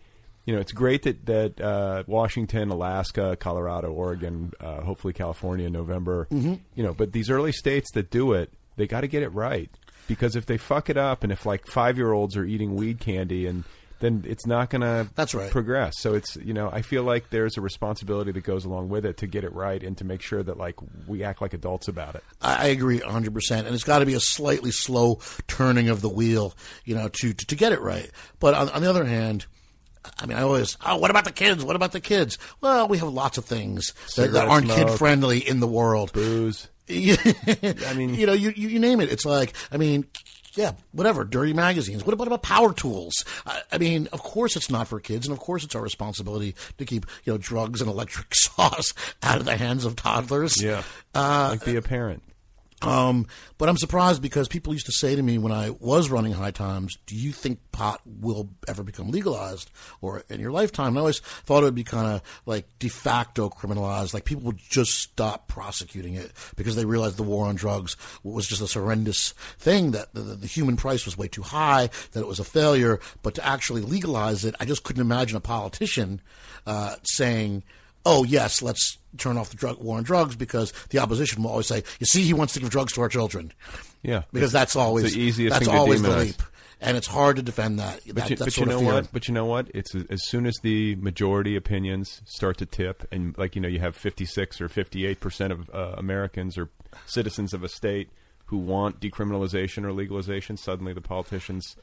[0.46, 5.74] you know it's great that that uh, Washington, Alaska, Colorado, Oregon, uh, hopefully California in
[5.74, 6.54] November, Mm-hmm.
[6.76, 9.70] you know, but these early states that do it, they got to get it right
[10.08, 13.00] because if they fuck it up, and if like five year olds are eating weed
[13.00, 13.64] candy and
[14.00, 15.52] then it's not going to That's right.
[15.52, 15.94] progress.
[16.00, 19.18] So it's you know I feel like there's a responsibility that goes along with it
[19.18, 20.76] to get it right and to make sure that like
[21.08, 22.24] we act like adults about it.
[22.42, 23.52] I agree 100%.
[23.52, 27.34] And it's got to be a slightly slow turning of the wheel, you know, to,
[27.34, 28.10] to, to get it right.
[28.40, 29.46] But on, on the other hand,
[30.18, 31.64] I mean, I always, oh, what about the kids?
[31.64, 32.38] What about the kids?
[32.62, 36.14] Well, we have lots of things that, that aren't kid friendly in the world.
[36.14, 36.70] Booze.
[36.90, 39.12] I mean- you know, you, you, name it.
[39.12, 40.06] It's like, I mean,
[40.56, 42.04] yeah, whatever, dirty magazines.
[42.04, 43.24] What about, about power tools?
[43.46, 46.56] I, I mean, of course it's not for kids, and of course it's our responsibility
[46.78, 50.62] to keep, you know, drugs and electric saws out of the hands of toddlers.
[50.62, 50.84] Yeah.
[51.14, 52.24] Uh, like be a parent.
[52.82, 56.32] Um, but I'm surprised because people used to say to me when I was running
[56.32, 59.70] High Times, "Do you think pot will ever become legalized
[60.02, 62.88] or in your lifetime?" And I always thought it would be kind of like de
[62.88, 67.56] facto criminalized, like people would just stop prosecuting it because they realized the war on
[67.56, 71.90] drugs was just this horrendous thing that the, the human price was way too high,
[72.14, 73.00] that it was a failure.
[73.24, 76.22] But to actually legalize it, I just couldn't imagine a politician
[76.66, 77.64] uh, saying
[78.06, 81.68] oh yes, let's turn off the drug war on drugs because the opposition will always
[81.68, 83.54] say, you see, he wants to give drugs to our children.
[84.02, 86.42] Yeah, because that's always the easiest that's thing to always the leap,
[86.80, 88.02] and it's hard to defend that.
[88.06, 89.12] But that you, that but you know what?
[89.12, 89.70] But you know what?
[89.74, 93.80] It's as soon as the majority opinions start to tip, and like you know, you
[93.80, 96.70] have fifty six or fifty eight percent of uh, Americans or
[97.06, 98.10] citizens of a state
[98.46, 100.56] who want decriminalization or legalization.
[100.56, 101.76] Suddenly, the politicians,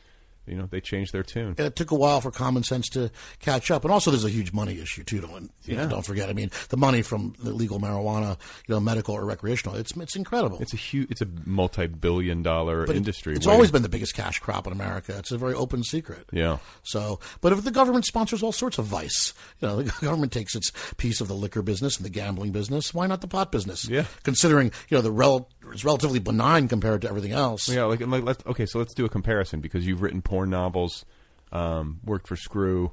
[0.46, 1.54] you know, they changed their tune.
[1.58, 4.30] And it took a while for common sense to catch up, and also there's a
[4.30, 5.20] huge money issue too.
[5.20, 6.28] Don't you know, don't forget.
[6.28, 10.16] I mean, the money from the legal marijuana, you know, medical or recreational, it's it's
[10.16, 10.58] incredible.
[10.60, 13.34] It's a huge, it's a multi billion dollar But it- industry.
[13.34, 15.16] It's always been the biggest cash crop in America.
[15.18, 16.26] It's a very open secret.
[16.32, 16.58] Yeah.
[16.82, 20.54] So, but if the government sponsors all sorts of vice, you know, the government takes
[20.54, 22.94] its piece of the liquor business and the gambling business.
[22.94, 23.88] Why not the pot business?
[23.88, 24.04] Yeah.
[24.22, 27.68] Considering you know the rel- it's relatively benign compared to everything else.
[27.68, 31.04] Yeah, like, like let's, okay, so let's do a comparison because you've written porn novels,
[31.52, 32.92] um, worked for Screw.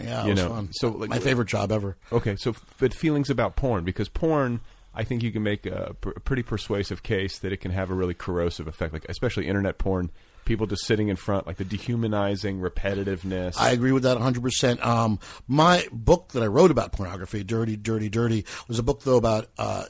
[0.00, 0.68] Yeah, it you was know, fun.
[0.72, 1.96] so like, My favorite job ever.
[2.12, 4.60] Okay, so but feelings about porn because porn,
[4.94, 7.90] I think you can make a, pr- a pretty persuasive case that it can have
[7.90, 10.10] a really corrosive effect, like especially internet porn.
[10.44, 13.54] People just sitting in front, like the dehumanizing repetitiveness.
[13.58, 14.82] I agree with that 100%.
[14.84, 19.18] Um, my book that I wrote about pornography, Dirty, Dirty, Dirty, was a book, though,
[19.18, 19.84] about uh,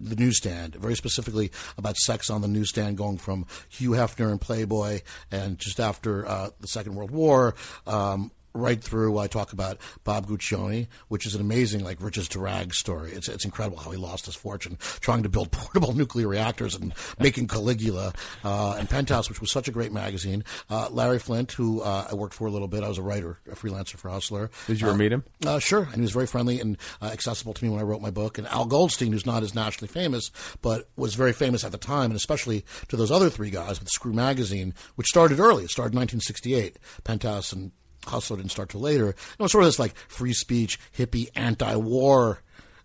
[0.00, 5.00] the newsstand, very specifically about sex on the newsstand, going from Hugh Hefner and Playboy,
[5.30, 7.54] and just after uh, the Second World War,
[7.86, 9.18] um, right through.
[9.18, 13.12] I talk about Bob Guccione, which is an amazing, like riches to rags story.
[13.12, 16.92] It's it's incredible how he lost his fortune trying to build portable nuclear reactors and
[17.18, 18.12] making Caligula
[18.44, 20.44] uh, and Penthouse, which was such a great magazine.
[20.68, 23.38] Uh, Larry Flynt, who uh, I worked for a little bit, I was a writer,
[23.50, 24.50] a freelancer for Hustler.
[24.66, 25.24] Did you ever Uh, meet him?
[25.46, 28.02] uh, sure, and he was very friendly and uh, accessible to me when I wrote
[28.02, 28.38] my book.
[28.38, 30.30] And Al Goldstein, who's not as nationally famous,
[30.62, 33.88] but was very famous at the time, and especially to those other three guys with
[33.90, 35.64] Screw Magazine, which started early.
[35.64, 36.78] It started in 1968.
[37.04, 37.72] Penthouse and
[38.08, 39.10] Hustler didn't start till later.
[39.10, 42.40] It was sort of this like free speech, hippie, anti-war,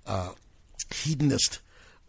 [0.06, 0.32] uh,
[0.94, 1.60] hedonist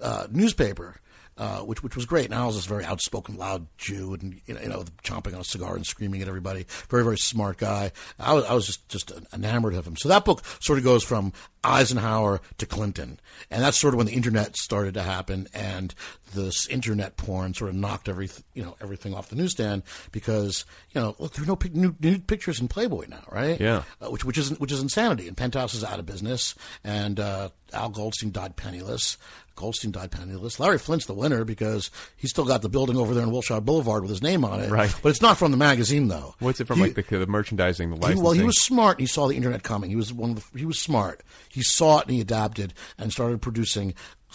[0.00, 1.00] uh, newspaper.
[1.37, 2.27] Uh, which which was great.
[2.27, 5.40] And Al was this very outspoken, loud Jew, and you know, you know, chomping on
[5.40, 6.64] a cigar and screaming at everybody.
[6.88, 7.90] Very very smart guy.
[8.20, 9.97] I was I was just just enamored of him.
[9.97, 11.33] So that book sort of goes from
[11.64, 13.18] Eisenhower to Clinton,
[13.51, 15.92] and that's sort of when the internet started to happen, and
[16.35, 21.01] this internet porn sort of knocked every you know everything off the newsstand because you
[21.01, 23.61] know look there are no pic- new, nude pictures in Playboy now, right?
[23.61, 23.83] Yeah.
[24.01, 25.27] uh, which which is which is insanity.
[25.27, 29.18] And Penthouse is out of business, and uh, Al Goldstein died penniless.
[29.57, 30.59] Goldstein died penniless.
[30.59, 34.03] Larry Flynt's the winner because he's still got the building over there in Wilshire Boulevard
[34.03, 34.71] with his name on it.
[34.71, 34.95] Right.
[35.03, 36.35] but it's not from the magazine though.
[36.40, 36.79] What's it from?
[36.79, 38.25] He- like the, the merchandising, the he, licensing.
[38.25, 39.01] well, he was smart.
[39.01, 39.90] He saw the internet coming.
[39.90, 41.23] He was one of the, he was smart.
[41.49, 43.95] He saw it and he adapted and started producing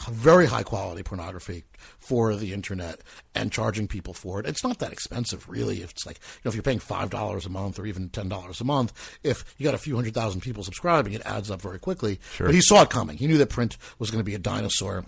[0.10, 1.66] very high quality pornography
[2.10, 3.02] for the internet
[3.36, 4.48] and charging people for it.
[4.48, 5.84] It's not that expensive, really.
[5.84, 8.28] If it's like you know, if you're paying five dollars a month or even ten
[8.28, 11.62] dollars a month, if you got a few hundred thousand people subscribing, it adds up
[11.62, 12.20] very quickly.
[12.34, 12.48] Sure.
[12.48, 13.18] But he saw it coming.
[13.18, 15.06] He knew that print was going to be a dinosaur.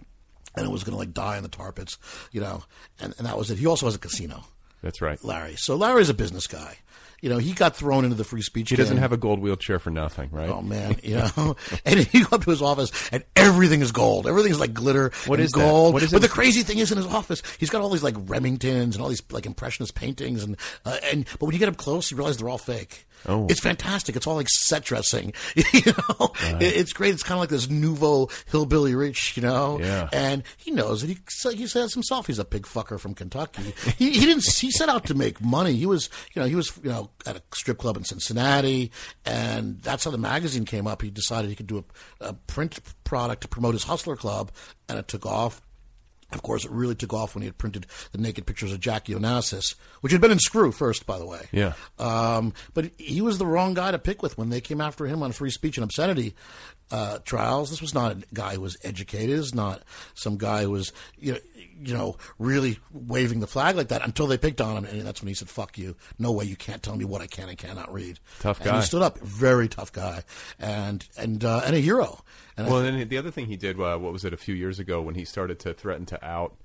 [0.54, 1.98] And it was going to like die in the tar pits,
[2.34, 2.66] you know,
[3.00, 3.58] and, and that was it.
[3.58, 4.44] He also has a casino.
[4.84, 5.24] That's right.
[5.24, 5.56] Larry.
[5.56, 6.78] So Larry's a business guy.
[7.22, 8.72] You know, he got thrown into the free speech.
[8.72, 10.50] He doesn't have a gold wheelchair for nothing, right?
[10.50, 11.56] Oh man, you know,
[11.86, 14.28] and he go up to his office and everything is gold.
[14.28, 15.12] Everything is like glitter.
[15.28, 15.60] What and is that?
[15.60, 15.94] gold?
[15.94, 18.16] What is but the crazy thing is, in his office, he's got all these like
[18.16, 21.78] Remingtons and all these like impressionist paintings, and uh, and but when you get up
[21.78, 23.06] close, you realize they're all fake.
[23.28, 23.46] Oh.
[23.52, 24.16] It's fantastic.
[24.16, 25.34] It's all like set dressing.
[25.56, 27.14] you know, It- it's great.
[27.14, 29.80] It's kind of like this nouveau hillbilly rich, you know.
[29.80, 30.10] Yeah.
[30.12, 31.10] And he knows it.
[31.10, 31.18] He
[31.56, 33.76] he says himself he's a pig fucker from Kentucky.
[34.00, 34.44] he, he didn't.
[34.52, 35.74] He set out to make money.
[35.74, 38.92] He was you know he was you know at a strip club in Cincinnati,
[39.26, 41.02] and that's how the magazine came up.
[41.02, 41.84] He decided he could do
[42.20, 44.52] a, a print product to promote his Hustler Club,
[44.90, 45.62] and it took off.
[46.34, 49.14] Of course, it really took off when he had printed the naked pictures of Jackie
[49.14, 51.50] Onassis, which had been in Screw first, by the way.
[51.52, 51.74] Yeah.
[52.00, 55.24] Um, but he was the wrong guy to pick with when they came after him
[55.24, 56.34] on free speech and obscenity
[56.92, 57.70] uh, trials.
[57.70, 59.38] This was not a guy who was educated.
[59.38, 59.82] This is not
[60.14, 61.40] some guy who was, you know,
[61.84, 64.86] you know, really waving the flag like that until they picked on him.
[64.86, 65.96] And that's when he said, fuck you.
[66.20, 68.20] No way you can't tell me what I can and cannot read.
[68.40, 68.76] Tough And guy.
[68.78, 69.18] he stood up.
[69.20, 70.24] Very tough guy.
[70.60, 72.24] And, and, uh, and a hero.
[72.58, 74.38] And I Well, and then the other thing he did, uh, what was it, a
[74.38, 76.56] few years ago when he started to threaten to out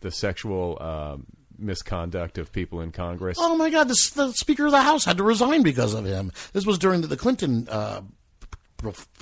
[0.00, 1.26] the sexual um,
[1.58, 3.36] misconduct of people in Congress.
[3.40, 3.88] Oh my God!
[3.88, 6.32] This, the Speaker of the House had to resign because of him.
[6.52, 7.68] This was during the, the Clinton.
[7.68, 8.00] Uh,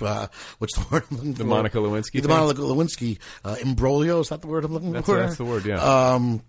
[0.03, 0.27] uh,
[0.59, 1.05] what's the word?
[1.11, 1.45] I'm looking The?
[1.45, 2.31] Monica Lewinsky The thing?
[2.31, 4.21] Monica Lewinsky uh, imbroglio.
[4.21, 5.17] Is that the word I'm looking That's, for?
[5.19, 5.77] that's the word, yeah.
[6.15, 6.43] Um,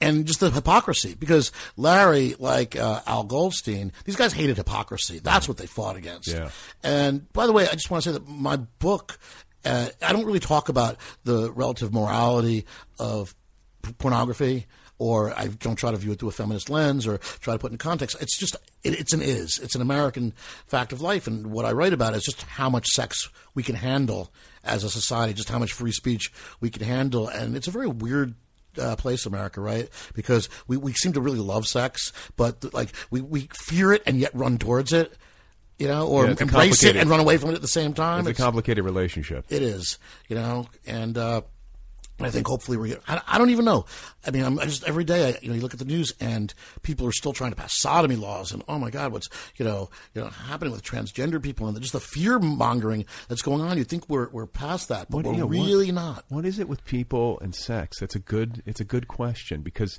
[0.00, 5.18] and just the hypocrisy because Larry, like uh, Al Goldstein, these guys hated hypocrisy.
[5.18, 6.28] That's what they fought against.
[6.28, 6.50] Yeah.
[6.82, 9.18] And by the way, I just want to say that my book,
[9.64, 12.66] uh, I don't really talk about the relative morality
[12.98, 13.34] of
[13.82, 14.66] p- pornography.
[14.98, 17.72] Or I don't try to view it through a feminist lens, or try to put
[17.72, 18.16] it in context.
[18.20, 18.54] It's just
[18.84, 19.58] it, it's an is.
[19.62, 20.32] It's an American
[20.66, 23.74] fact of life, and what I write about is just how much sex we can
[23.74, 27.72] handle as a society, just how much free speech we can handle, and it's a
[27.72, 28.34] very weird
[28.80, 29.88] uh, place, America, right?
[30.14, 34.18] Because we, we seem to really love sex, but like we, we fear it and
[34.20, 35.12] yet run towards it,
[35.78, 38.26] you know, or Yeah, embrace it and run away from it at the same time.
[38.26, 39.44] it's a complicated relationship.
[39.48, 41.42] It is, you know, and uh,
[42.20, 42.98] I think hopefully we're.
[43.08, 43.86] I, I don't even know.
[44.24, 45.30] I mean, I'm I just every day.
[45.30, 47.76] I, you know, you look at the news and people are still trying to pass
[47.76, 51.66] sodomy laws, and oh my God, what's you know, you know, happening with transgender people
[51.66, 53.76] and just the fear mongering that's going on.
[53.78, 56.24] You think we're we're past that, but What- we're yeah, what- really not.
[56.28, 57.98] What is it with people and sex?
[57.98, 58.62] That's a good.
[58.64, 59.98] It's a good question because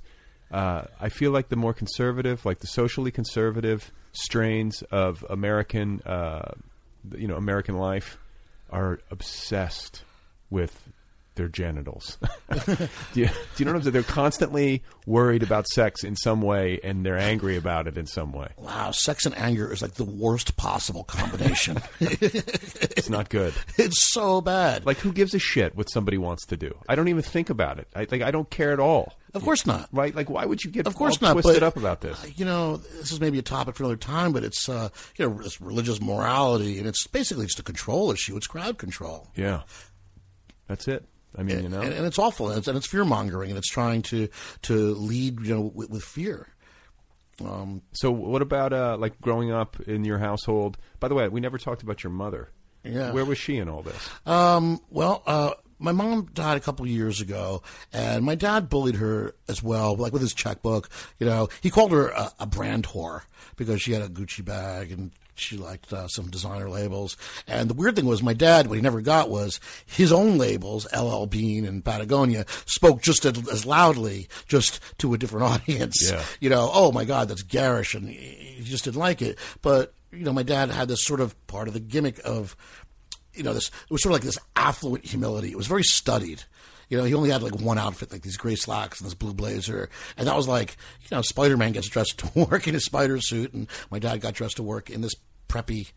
[0.51, 6.51] uh, I feel like the more conservative, like the socially conservative strains of American, uh,
[7.17, 8.17] you know, American life,
[8.69, 10.03] are obsessed
[10.49, 10.84] with
[11.35, 12.17] their genitals.
[12.65, 13.93] do, you, do you know what I'm saying?
[13.93, 18.31] They're constantly worried about sex in some way, and they're angry about it in some
[18.31, 18.47] way.
[18.57, 21.81] Wow, sex and anger is like the worst possible combination.
[22.97, 23.53] It's not good.
[23.77, 24.85] it's so bad.
[24.85, 26.75] Like, who gives a shit what somebody wants to do?
[26.87, 27.87] I don't even think about it.
[27.95, 29.13] I like, I don't care at all.
[29.33, 29.89] Of course not.
[29.91, 30.15] Right?
[30.15, 31.33] Like, why would you get Of course not.
[31.33, 32.37] twisted but, up about this?
[32.37, 35.39] You know, this is maybe a topic for another time, but it's uh, you know,
[35.41, 38.37] it's religious morality, and it's basically just a control issue.
[38.37, 39.27] It's crowd control.
[39.35, 39.63] Yeah,
[40.67, 41.05] that's it.
[41.37, 43.57] I mean, you know, and, and it's awful, and it's, and it's fear mongering, and
[43.57, 44.29] it's trying to
[44.63, 46.47] to lead you know with, with fear.
[47.43, 50.77] Um, so what about uh, like growing up in your household?
[50.99, 52.49] By the way, we never talked about your mother.
[52.83, 53.11] Yeah.
[53.11, 54.09] Where was she in all this?
[54.25, 58.95] Um, well, uh, my mom died a couple of years ago, and my dad bullied
[58.95, 60.89] her as well, like with his checkbook.
[61.19, 63.21] You know, he called her a, a brand whore
[63.55, 67.17] because she had a Gucci bag and she liked uh, some designer labels.
[67.47, 70.87] And the weird thing was, my dad, what he never got was his own labels,
[70.95, 76.09] LL Bean and Patagonia, spoke just as, as loudly, just to a different audience.
[76.09, 76.23] Yeah.
[76.39, 79.37] You know, oh my God, that's garish, and he just didn't like it.
[79.61, 82.55] But you know, my dad had this sort of part of the gimmick of,
[83.33, 85.51] you know, this it was sort of like this affluent humility.
[85.51, 86.43] It was very studied.
[86.89, 89.33] You know, he only had like one outfit, like these gray slacks and this blue
[89.33, 90.77] blazer, and that was like,
[91.09, 94.21] you know, Spider Man gets dressed to work in his spider suit, and my dad
[94.21, 95.15] got dressed to work in this
[95.49, 95.91] preppy,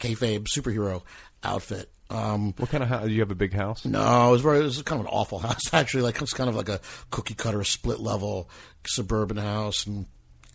[0.00, 1.02] kayfabe superhero
[1.42, 1.90] outfit.
[2.10, 3.06] Um, What kind of house?
[3.06, 3.84] Do you have a big house?
[3.86, 4.60] no, it was very.
[4.60, 6.02] It was kind of an awful house actually.
[6.02, 8.50] Like it was kind of like a cookie cutter, split level
[8.86, 9.86] suburban house.
[9.86, 10.06] And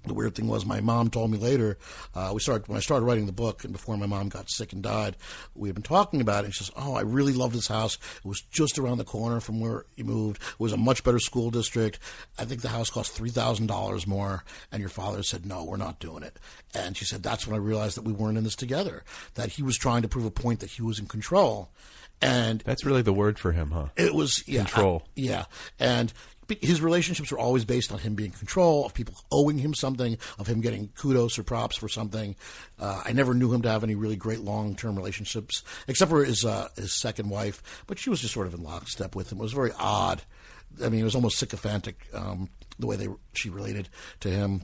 [0.09, 1.77] the weird thing was, my mom told me later.
[2.13, 4.73] Uh, we started when I started writing the book, and before my mom got sick
[4.73, 5.15] and died,
[5.55, 6.47] we had been talking about it.
[6.47, 7.97] And she says, "Oh, I really loved this house.
[8.17, 10.41] It was just around the corner from where you moved.
[10.41, 11.99] It was a much better school district.
[12.37, 15.77] I think the house cost three thousand dollars more." And your father said, "No, we're
[15.77, 16.37] not doing it."
[16.75, 19.03] And she said, "That's when I realized that we weren't in this together.
[19.35, 21.69] That he was trying to prove a point that he was in control."
[22.21, 23.87] And That's really the word for him, huh?
[23.95, 25.03] it was yeah, Control.
[25.05, 25.45] uh, yeah,
[25.79, 26.11] and
[26.61, 30.17] his relationships were always based on him being in control of people owing him something,
[30.37, 32.35] of him getting kudos or props for something.
[32.79, 36.23] Uh, I never knew him to have any really great long term relationships, except for
[36.23, 39.39] his uh, his second wife, but she was just sort of in lockstep with him.
[39.39, 40.21] It was very odd.
[40.83, 43.89] I mean, it was almost sycophantic um, the way they she related
[44.21, 44.63] to him.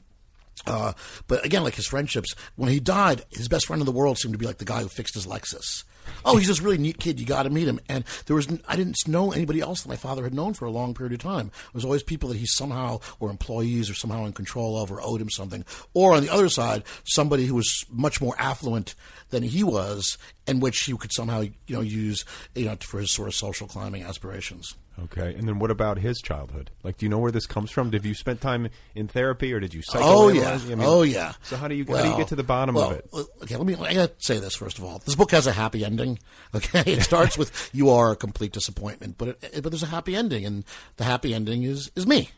[0.66, 0.92] Uh,
[1.28, 4.34] but again, like his friendships, when he died, his best friend in the world seemed
[4.34, 5.84] to be like the guy who fixed his Lexus.
[6.24, 7.20] Oh, he's this really neat kid.
[7.20, 7.80] You got to meet him.
[7.88, 10.70] And there was, I didn't know anybody else that my father had known for a
[10.70, 11.50] long period of time.
[11.68, 15.00] It was always people that he somehow were employees or somehow in control of or
[15.02, 15.64] owed him something.
[15.94, 18.94] Or on the other side, somebody who was much more affluent
[19.30, 23.12] than he was, and which he could somehow, you know, use, you know, for his
[23.12, 24.74] sort of social climbing aspirations.
[25.04, 26.70] Okay, and then what about his childhood?
[26.82, 27.90] Like, do you know where this comes from?
[27.90, 31.34] Did you spend time in therapy, or did you Oh yeah, I mean, oh yeah.
[31.42, 33.10] So how do you how do you get to the bottom well, of it?
[33.42, 33.74] Okay, let me.
[33.74, 35.02] I gotta say this first of all.
[35.04, 36.18] This book has a happy ending.
[36.54, 40.16] Okay, it starts with you are a complete disappointment, but it, but there's a happy
[40.16, 40.64] ending, and
[40.96, 42.30] the happy ending is is me.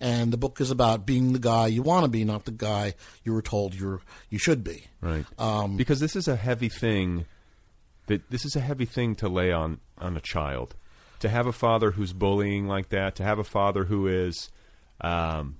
[0.00, 2.94] And the book is about being the guy you want to be, not the guy
[3.24, 4.86] you were told you're you should be.
[5.02, 5.26] Right.
[5.38, 7.26] Um, because this is a heavy thing.
[8.06, 10.74] That this is a heavy thing to lay on on a child.
[11.20, 13.16] To have a father who's bullying like that.
[13.16, 14.50] To have a father who is
[15.00, 15.56] um,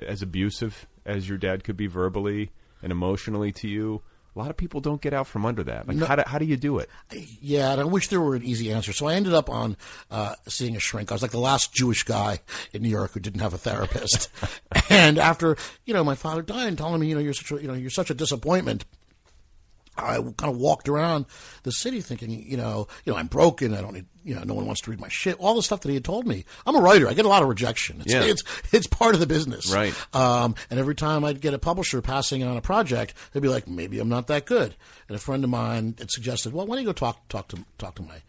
[0.00, 2.50] as abusive as your dad could be verbally
[2.82, 4.02] and emotionally to you.
[4.34, 5.86] A lot of people don't get out from under that.
[5.86, 6.88] Like, how do how do you do it?
[7.12, 8.94] Yeah, and I wish there were an easy answer.
[8.94, 9.76] So I ended up on
[10.10, 11.12] uh, seeing a shrink.
[11.12, 12.40] I was like the last Jewish guy
[12.72, 14.30] in New York who didn't have a therapist.
[14.88, 17.60] and after you know my father died and telling me you know you're such a
[17.60, 18.86] you know you're such a disappointment.
[19.96, 21.26] I kind of walked around
[21.64, 23.74] the city thinking, you know, you know, I'm broken.
[23.74, 25.36] I don't need, you know, no one wants to read my shit.
[25.38, 26.44] All the stuff that he had told me.
[26.66, 27.08] I'm a writer.
[27.08, 28.00] I get a lot of rejection.
[28.00, 28.22] It's, Yeah.
[28.24, 29.70] it's, it's part of the business.
[29.72, 29.94] Right.
[30.14, 33.68] Um, and every time I'd get a publisher passing on a project, they'd be like,
[33.68, 34.74] maybe I'm not that good.
[35.08, 37.64] And a friend of mine had suggested, well, why don't you go talk, talk to,
[37.76, 38.22] talk to my,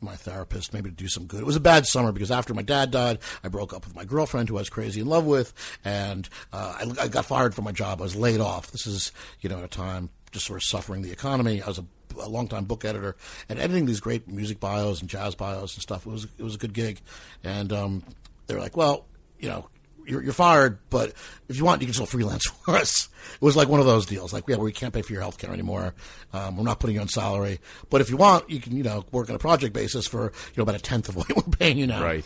[0.00, 1.40] my therapist, maybe to do some good.
[1.40, 4.04] It was a bad summer because after my dad died, I broke up with my
[4.04, 5.52] girlfriend who I was crazy in love with,
[5.84, 8.00] and uh, I, I got fired from my job.
[8.00, 8.70] I was laid off.
[8.70, 9.10] This is,
[9.40, 11.62] you know, at a time just sort of suffering the economy.
[11.62, 11.84] I was a,
[12.18, 13.16] a longtime book editor
[13.48, 16.06] and editing these great music bios and jazz bios and stuff.
[16.06, 17.00] It was it was a good gig,
[17.44, 18.02] and um,
[18.46, 19.06] they were like, well,
[19.38, 19.68] you know.
[20.04, 21.12] You're, you're fired, but
[21.48, 23.08] if you want, you can still freelance for us.
[23.36, 25.38] It was like one of those deals, like, yeah, we can't pay for your health
[25.38, 25.94] care anymore.
[26.32, 29.04] Um, we're not putting you on salary, but if you want, you can, you know,
[29.12, 31.78] work on a project basis for, you know, about a tenth of what we're paying
[31.78, 32.02] you now.
[32.02, 32.24] Right.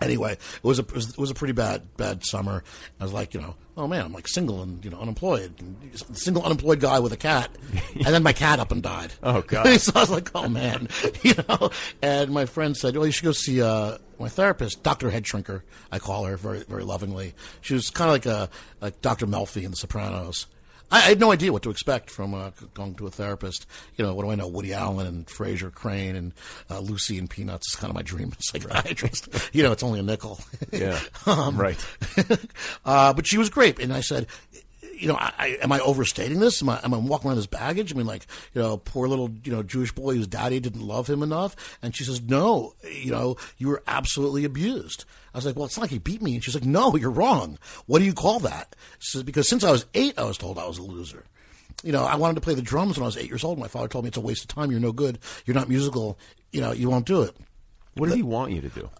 [0.00, 2.62] Anyway, it was a it was, it was a pretty bad bad summer.
[2.98, 5.52] I was like, you know, oh man, I'm like single and you know unemployed,
[6.12, 7.50] single unemployed guy with a cat,
[7.94, 9.12] and then my cat up and died.
[9.22, 9.80] Oh, God.
[9.80, 10.88] so I was like, oh man,
[11.22, 11.70] you know.
[12.02, 15.62] And my friend said, well, you should go see uh, my therapist, Doctor Head Shrinker.
[15.92, 17.34] I call her very very lovingly.
[17.60, 20.46] She was kind of like a like Doctor Melfi in The Sopranos.
[20.90, 23.66] I, I had no idea what to expect from uh, going to a therapist.
[23.96, 24.48] You know, what do I know?
[24.48, 26.32] Woody Allen and Frasier Crane and
[26.70, 29.28] uh, Lucy and Peanuts is kind of my dream psychiatrist.
[29.52, 30.40] you know, it's only a nickel.
[30.72, 30.98] Yeah.
[31.26, 31.78] Um, right.
[32.84, 34.26] uh, but she was great, and I said,
[35.00, 36.60] you know, I, I, am I overstating this?
[36.60, 37.92] Am I, am I walking around this baggage?
[37.92, 41.08] I mean, like, you know, poor little, you know, Jewish boy whose daddy didn't love
[41.08, 41.78] him enough.
[41.82, 45.06] And she says, no, you know, you were absolutely abused.
[45.32, 46.34] I was like, well, it's not like he beat me.
[46.34, 47.58] And she's like, no, you're wrong.
[47.86, 48.76] What do you call that?
[48.98, 51.24] She says, because since I was eight, I was told I was a loser.
[51.82, 53.58] You know, I wanted to play the drums when I was eight years old.
[53.58, 54.70] My father told me it's a waste of time.
[54.70, 55.18] You're no good.
[55.46, 56.18] You're not musical.
[56.52, 57.34] You know, you won't do it.
[57.94, 58.90] What did he want you to do?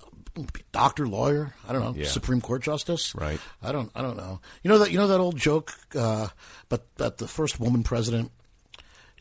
[0.72, 1.55] Doctor, lawyer.
[1.68, 1.95] I don't know.
[2.01, 2.09] Yeah.
[2.09, 3.14] Supreme Court justice.
[3.14, 3.41] Right.
[3.62, 3.91] I don't.
[3.95, 4.41] I don't know.
[4.62, 4.91] You know that.
[4.91, 5.72] You know that old joke.
[5.95, 6.28] Uh,
[6.68, 8.31] but that the first woman president.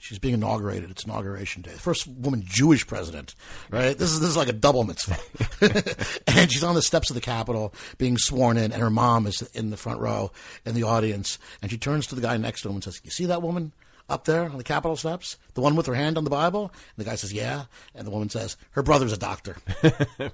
[0.02, 0.90] She's being inaugurated.
[0.90, 1.72] It's inauguration day.
[1.72, 3.36] The first woman Jewish president,
[3.70, 3.98] right?
[3.98, 5.18] This is this is like a double mitzvah.
[6.28, 9.42] and she's on the steps of the Capitol being sworn in, and her mom is
[9.54, 10.32] in the front row
[10.66, 11.38] in the audience.
[11.62, 13.74] And she turns to the guy next to him and says, "You see that woman
[14.10, 15.38] up there on the Capitol steps?
[15.54, 18.12] The one with her hand on the Bible?" And the guy says, "Yeah." And the
[18.12, 19.56] woman says, "Her brother's a doctor."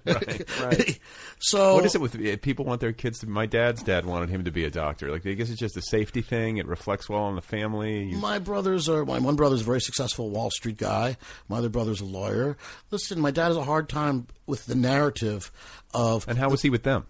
[0.06, 1.00] right.
[1.40, 3.28] so What is it with eh, people want their kids to?
[3.28, 5.12] My dad's dad wanted him to be a doctor.
[5.12, 6.58] Like I guess it's just a safety thing.
[6.58, 8.04] It reflects well on the family.
[8.06, 11.18] You- My brothers are my one brother's a very successful Wall Street guy.
[11.50, 12.58] My other brother's a lawyer.
[12.92, 15.52] Listen, my dad has a hard time with the narrative
[15.94, 17.06] of and how was he with them?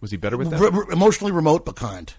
[0.00, 0.60] Was he better with them?
[0.60, 2.12] re- emotionally remote but kind.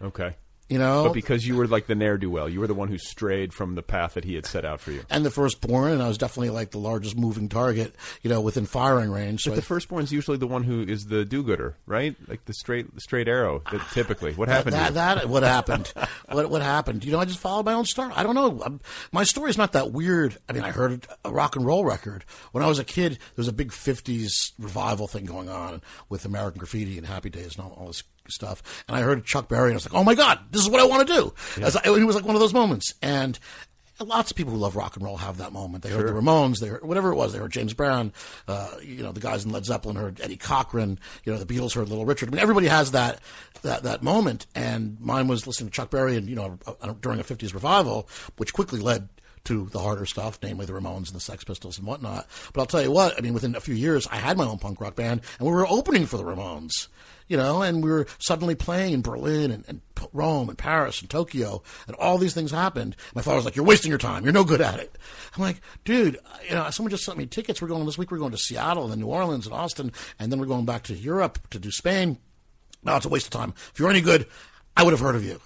[0.00, 0.36] okay.
[0.72, 2.88] You know, But because you were like the ne'er do well, you were the one
[2.88, 5.02] who strayed from the path that he had set out for you.
[5.10, 7.94] and the firstborn, and I was definitely like the largest moving target.
[8.22, 9.42] You know, within firing range.
[9.42, 12.16] So But I- the firstborn's usually the one who is the do-gooder, right?
[12.26, 13.62] Like the straight, the straight arrow.
[13.70, 14.72] That typically, what happened?
[14.74, 15.92] that, that what happened?
[16.30, 17.04] what what happened?
[17.04, 18.10] You know, I just followed my own star.
[18.16, 18.62] I don't know.
[18.64, 18.80] I'm,
[19.12, 20.38] my story's not that weird.
[20.48, 23.12] I mean, I heard a rock and roll record when I was a kid.
[23.12, 27.56] There was a big '50s revival thing going on with American Graffiti and Happy Days
[27.56, 28.84] and all, all this stuff.
[28.88, 30.80] And I heard Chuck Berry, and I was like, "Oh my God, this is what
[30.80, 33.38] I want to do." As I, it was like one of those moments, and.
[34.00, 35.84] Lots of people who love rock and roll have that moment.
[35.84, 37.32] They heard the Ramones, they heard whatever it was.
[37.32, 38.12] They heard James Brown,
[38.48, 40.98] uh, you know, the guys in Led Zeppelin heard Eddie Cochran.
[41.22, 42.28] You know, the Beatles heard Little Richard.
[42.28, 43.20] I mean, everybody has that
[43.60, 44.46] that that moment.
[44.56, 46.58] And mine was listening to Chuck Berry, and you know,
[47.00, 48.08] during a '50s revival,
[48.38, 49.08] which quickly led
[49.44, 52.26] to the harder stuff, namely the Ramones and the Sex Pistols and whatnot.
[52.52, 54.58] But I'll tell you what, I mean, within a few years, I had my own
[54.58, 56.88] punk rock band, and we were opening for the Ramones.
[57.28, 59.80] You know, and we were suddenly playing in Berlin and, and
[60.12, 62.94] Rome and Paris and Tokyo, and all these things happened.
[63.14, 64.24] My father was like, "You're wasting your time.
[64.24, 64.98] You're no good at it."
[65.34, 67.62] I'm like, "Dude, you know, someone just sent me tickets.
[67.62, 68.10] We're going this week.
[68.10, 70.94] We're going to Seattle and New Orleans and Austin, and then we're going back to
[70.94, 72.18] Europe to do Spain.
[72.82, 73.54] No, it's a waste of time.
[73.72, 74.26] If you're any good,
[74.76, 75.40] I would have heard of you."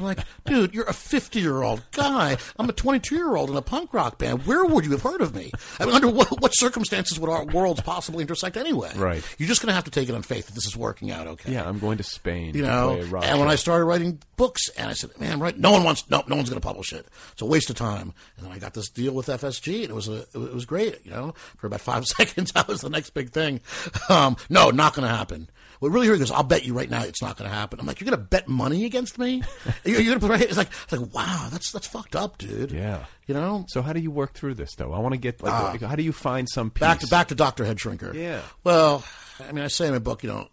[0.00, 2.36] I'm like, dude, you're a 50 year old guy.
[2.58, 4.46] I'm a 22 year old in a punk rock band.
[4.46, 5.52] Where would you have heard of me?
[5.78, 8.92] I mean, under what, what circumstances would our worlds possibly intersect anyway?
[8.96, 9.22] Right.
[9.38, 11.26] You're just going to have to take it on faith that this is working out
[11.26, 11.52] okay.
[11.52, 12.54] yeah, I'm going to Spain.
[12.54, 13.48] You know, and when.
[13.48, 15.56] I started writing books, and I said, "Man, right?
[15.56, 17.06] No one wants, no, no one's going to publish it.
[17.32, 19.94] It's a waste of time." And then I got this deal with FSG, and it
[19.94, 21.04] was a, it was great.
[21.04, 23.60] You know, for about five seconds, that was the next big thing.
[24.08, 25.48] Um, no, not going to happen.
[25.80, 27.80] What really hurt goes, I'll bet you right now it's not going to happen.
[27.80, 29.42] I'm like, you're going to bet money against me?
[29.84, 30.42] you're, you're going to put right?
[30.42, 32.70] It's like, it's like, wow, that's that's fucked up, dude.
[32.70, 33.06] Yeah.
[33.26, 33.64] You know.
[33.68, 34.92] So how do you work through this though?
[34.92, 35.70] I want to get like, ah.
[35.72, 36.80] like, how do you find some peace?
[36.80, 38.12] back to back to Doctor Head Shrinker.
[38.14, 38.42] Yeah.
[38.62, 39.04] Well,
[39.48, 40.48] I mean, I say in my book, you know,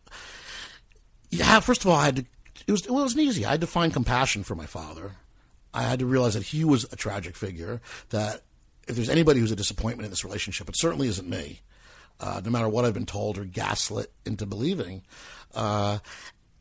[1.30, 1.60] yeah.
[1.60, 2.26] First of all, I had to.
[2.66, 3.46] It was it wasn't easy.
[3.46, 5.12] I had to find compassion for my father.
[5.74, 7.82] I had to realize that he was a tragic figure.
[8.12, 8.44] That
[8.88, 11.60] if there's anybody who's a disappointment in this relationship, it certainly isn't me.
[12.20, 15.04] Uh, no matter what I've been told or gaslit into believing.
[15.54, 16.00] Uh,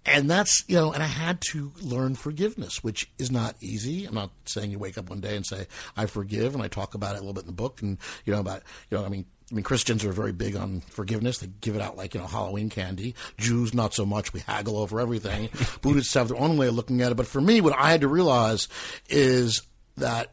[0.06, 4.06] and that's you know, and I had to learn forgiveness, which is not easy.
[4.06, 6.94] I'm not saying you wake up one day and say I forgive, and I talk
[6.94, 9.08] about it a little bit in the book, and you know about you know, I
[9.08, 11.38] mean, I mean Christians are very big on forgiveness.
[11.38, 13.16] They give it out like you know Halloween candy.
[13.36, 14.32] Jews not so much.
[14.32, 15.48] We haggle over everything.
[15.82, 17.16] Buddhists have their own way of looking at it.
[17.16, 18.68] But for me, what I had to realize
[19.08, 19.62] is
[19.96, 20.32] that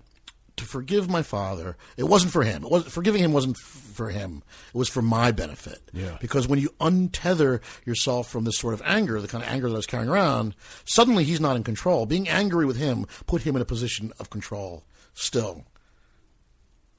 [0.57, 2.63] to forgive my father, it wasn't for him.
[2.63, 4.43] It was forgiving him wasn't f- for him.
[4.73, 5.81] It was for my benefit.
[5.93, 6.17] Yeah.
[6.21, 9.73] Because when you untether yourself from this sort of anger, the kind of anger that
[9.73, 12.05] I was carrying around, suddenly he's not in control.
[12.05, 14.83] Being angry with him put him in a position of control
[15.13, 15.65] still.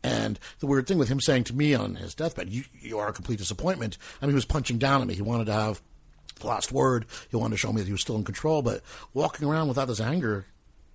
[0.02, 3.08] And the weird thing with him saying to me on his deathbed, you, you are
[3.08, 3.96] a complete disappointment.
[4.20, 5.14] I mean, he was punching down at me.
[5.14, 5.80] He wanted to have
[6.40, 7.06] the last word.
[7.30, 8.60] He wanted to show me that he was still in control.
[8.60, 8.82] But
[9.14, 10.44] walking around without this anger,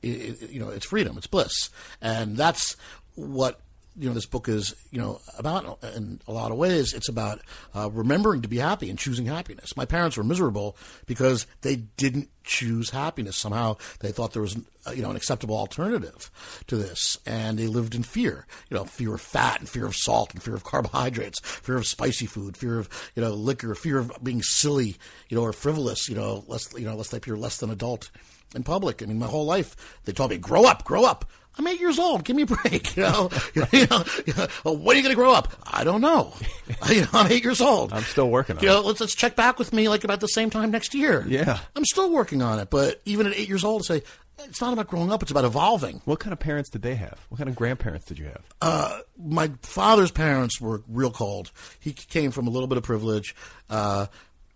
[0.01, 1.69] you know, it's freedom, it's bliss.
[2.01, 2.75] And that's
[3.15, 3.59] what
[3.99, 6.93] you know this book is you know about in a lot of ways.
[6.93, 7.41] It's about
[7.75, 9.75] uh, remembering to be happy and choosing happiness.
[9.75, 13.35] My parents were miserable because they didn't choose happiness.
[13.35, 16.31] Somehow they thought there was uh, you know an acceptable alternative
[16.67, 17.17] to this.
[17.25, 20.41] And they lived in fear you know fear of fat and fear of salt and
[20.41, 24.41] fear of carbohydrates fear of spicy food fear of you know liquor fear of being
[24.41, 24.95] silly
[25.27, 28.09] you know or frivolous you know less you know less they appear less than adult
[28.55, 31.25] in public i mean my whole life they told me grow up grow up
[31.57, 32.23] I'm eight years old.
[32.23, 32.95] Give me a break.
[32.95, 35.51] You know, you know, you know well, when are you going to grow up?
[35.67, 36.31] I don't know.
[36.89, 37.91] you know, I'm eight years old.
[37.91, 38.73] I'm still working on You it.
[38.73, 41.25] know, let's let's check back with me like about the same time next year.
[41.27, 41.59] Yeah.
[41.75, 42.69] I'm still working on it.
[42.69, 44.03] But even at eight years old, say
[44.45, 45.21] it's not about growing up.
[45.21, 46.01] It's about evolving.
[46.05, 47.19] What kind of parents did they have?
[47.27, 48.27] What kind of grandparents did you
[48.61, 49.03] have?
[49.17, 51.51] my father's parents were real cold.
[51.77, 53.35] He came from a little bit of privilege,
[53.69, 54.05] uh,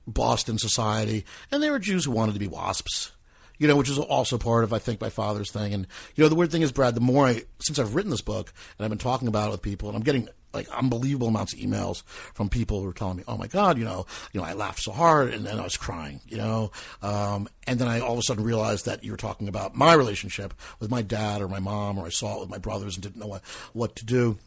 [0.08, 3.12] Boston society, and they were Jews who wanted to be wasps.
[3.60, 5.74] You know, which is also part of I think my father's thing.
[5.74, 8.22] And you know, the weird thing is, Brad, the more I since I've written this
[8.22, 11.54] book and I've been talking about it with people, and I'm getting like unbelievable amounts
[11.54, 14.46] of emails from people who are telling me, "Oh my God, you know, you know,
[14.46, 18.00] I laughed so hard and then I was crying," you know, um, and then I
[18.00, 21.42] all of a sudden realized that you were talking about my relationship with my dad
[21.42, 23.44] or my mom, or I saw it with my brothers and didn't know what
[23.74, 24.38] what to do.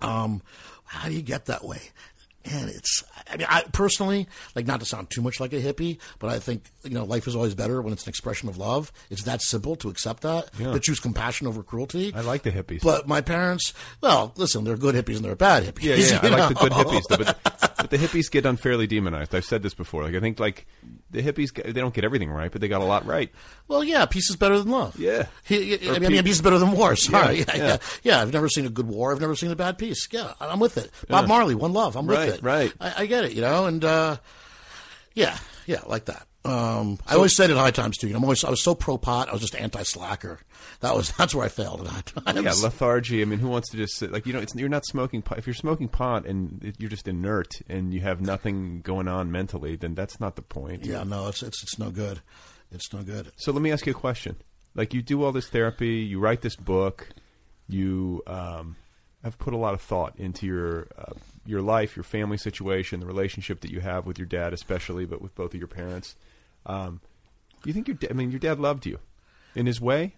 [0.00, 0.42] Um,
[0.84, 1.80] how do you get that way?
[2.44, 4.26] And it's, I mean, I personally,
[4.56, 7.26] like, not to sound too much like a hippie, but I think, you know, life
[7.28, 8.90] is always better when it's an expression of love.
[9.10, 10.72] It's that simple to accept that, Yeah.
[10.72, 12.12] to choose compassion over cruelty.
[12.14, 12.82] I like the hippies.
[12.82, 15.82] But my parents, well, listen, they're good hippies and they're bad hippies.
[15.84, 19.34] Yeah, yeah, I like the good hippies, though, but, but the hippies get unfairly demonized.
[19.34, 20.02] I've said this before.
[20.04, 20.66] Like I think like
[21.10, 23.30] the hippies, they don't get everything right, but they got a lot right.
[23.68, 24.98] Well, yeah, peace is better than love.
[24.98, 25.26] Yeah.
[25.44, 26.96] He, I Or mean, peace is better than war.
[26.96, 27.38] Sorry.
[27.40, 27.76] Yeah, Yeah, yeah, yeah.
[28.02, 29.12] yeah, I've never seen a good war.
[29.12, 30.08] I've never seen a bad peace.
[30.10, 30.90] Yeah, I'm with it.
[31.08, 31.28] Bob.
[31.28, 31.96] Marley, one love.
[31.96, 32.42] I'm Right, with it.
[32.42, 32.72] right.
[32.80, 33.32] I, I get it.
[33.32, 34.16] You know, and uh,
[35.14, 36.26] yeah, yeah, like that.
[36.44, 38.08] Um, I always said at high times too.
[38.08, 39.28] You know, I'm always I was so pro pot.
[39.28, 40.40] I was just anti slacker.
[40.80, 42.44] That was that's where I failed at high times.
[42.44, 43.22] Yeah, lethargy.
[43.22, 44.40] I mean, who wants to just sit like you know?
[44.40, 45.38] It's, you're not smoking pot.
[45.38, 49.30] If you're smoking pot and it, you're just inert and you have nothing going on
[49.30, 50.84] mentally, then that's not the point.
[50.84, 52.20] yeah, no, it's it's it's no good.
[52.70, 53.32] It's no good.
[53.36, 54.36] So let me ask you a question.
[54.74, 57.08] Like you do all this therapy, you write this book,
[57.68, 58.76] you um,
[59.22, 61.12] have put a lot of thought into your uh,
[61.44, 65.20] your life, your family situation, the relationship that you have with your dad, especially, but
[65.20, 66.16] with both of your parents.
[66.64, 67.00] Um,
[67.64, 68.98] you think your da- I mean, your dad loved you
[69.54, 70.14] in his way?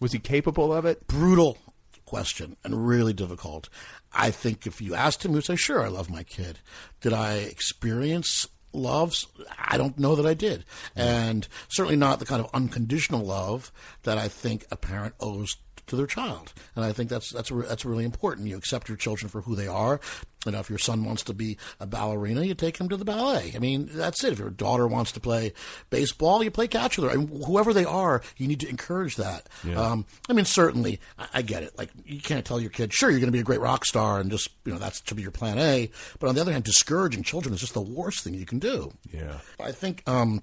[0.00, 1.06] Was he capable of it?
[1.06, 1.58] brutal
[2.06, 3.68] question and really difficult.
[4.12, 6.58] I think if you asked him, he would say, "Sure, I love my kid."
[7.00, 9.26] Did I experience loves?
[9.58, 10.60] I don't know that I did,
[10.96, 11.02] mm.
[11.02, 13.70] and certainly not the kind of unconditional love
[14.02, 16.52] that I think a parent owes to their child.
[16.74, 18.48] And I think that's that's that's really important.
[18.48, 20.00] You accept your children for who they are.
[20.46, 23.04] You know, if your son wants to be a ballerina, you take him to the
[23.04, 23.52] ballet.
[23.54, 24.32] I mean, that's it.
[24.32, 25.52] If your daughter wants to play
[25.90, 27.14] baseball, you play catch with her.
[27.14, 29.48] I mean, whoever they are, you need to encourage that.
[29.76, 31.76] Um, I mean, certainly, I, I get it.
[31.76, 34.18] Like, you can't tell your kid, sure, you're going to be a great rock star,
[34.18, 35.90] and just you know that's to be your plan A.
[36.18, 38.92] But on the other hand, discouraging children is just the worst thing you can do.
[39.12, 39.38] Yeah.
[39.60, 40.42] I think um,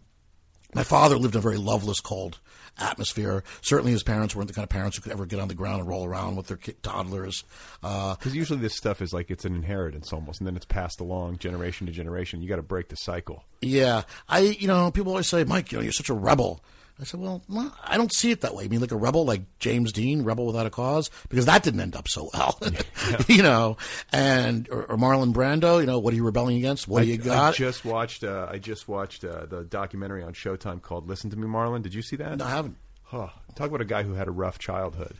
[0.75, 2.39] my father lived in a very loveless, cold
[2.79, 3.43] atmosphere.
[3.61, 5.79] Certainly, his parents weren't the kind of parents who could ever get on the ground
[5.79, 7.43] and roll around with their kid, toddlers.
[7.83, 10.99] Uh, Because usually this stuff is like it's an inheritance almost, and then it's passed
[10.99, 12.41] along generation to generation.
[12.41, 13.43] You got to break the cycle.
[13.61, 16.63] yeah, I you know people always say, Mike, you know, you're such a rebel.
[16.99, 17.43] I said, well,
[17.83, 18.63] I don't see it that way.
[18.63, 21.79] I mean, like a rebel, like James Dean, rebel without a cause, because that didn't
[21.79, 22.59] end up so well,
[23.27, 23.77] you know.
[24.11, 26.87] And or, or Marlon Brando, you know, what are you rebelling against?
[26.87, 27.53] What do you got?
[27.53, 28.23] I just watched.
[28.23, 31.93] Uh, I just watched uh, the documentary on Showtime called "Listen to Me, Marlon." Did
[31.93, 32.39] you see that?
[32.39, 32.77] No, I haven't.
[33.03, 33.27] Huh.
[33.55, 35.17] Talk about a guy who had a rough childhood.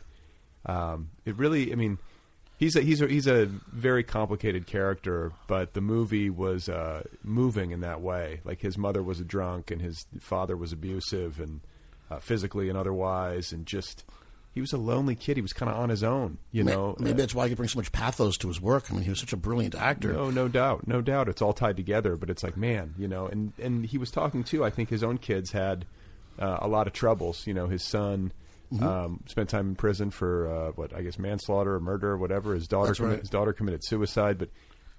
[0.66, 1.98] Um, it really, I mean,
[2.58, 7.70] he's a he's a he's a very complicated character, but the movie was uh, moving
[7.70, 8.40] in that way.
[8.44, 11.60] Like his mother was a drunk, and his father was abusive, and
[12.10, 14.04] uh, physically and otherwise, and just
[14.54, 15.36] he was a lonely kid.
[15.36, 16.96] He was kind of on his own, you know.
[16.98, 18.90] maybe that's why he could bring so much pathos to his work.
[18.90, 20.12] I mean, he was such a brilliant actor.
[20.12, 21.28] No, no doubt, no doubt.
[21.28, 24.42] It's all tied together, but it's like, man, you know, and and he was talking
[24.44, 24.64] too.
[24.64, 25.84] I think his own kids had
[26.38, 27.46] uh, a lot of troubles.
[27.46, 28.32] You know, his son
[28.70, 28.84] Mm-hmm.
[28.86, 32.52] um, spent time in prison for uh, what I guess manslaughter or murder or whatever.
[32.54, 33.20] His daughter, commi- right.
[33.20, 34.50] his daughter committed suicide, but.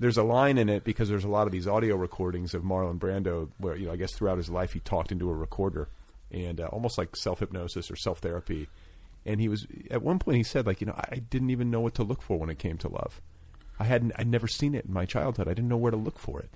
[0.01, 2.97] There's a line in it because there's a lot of these audio recordings of Marlon
[2.97, 5.89] Brando where you know I guess throughout his life he talked into a recorder
[6.31, 8.67] and uh, almost like self hypnosis or self therapy,
[9.25, 11.81] and he was at one point he said like you know I, didn't even know
[11.81, 13.21] what to look for when it came to love.
[13.79, 15.47] I hadn't I'd never seen it in my childhood.
[15.47, 16.49] I didn't know where to look for it.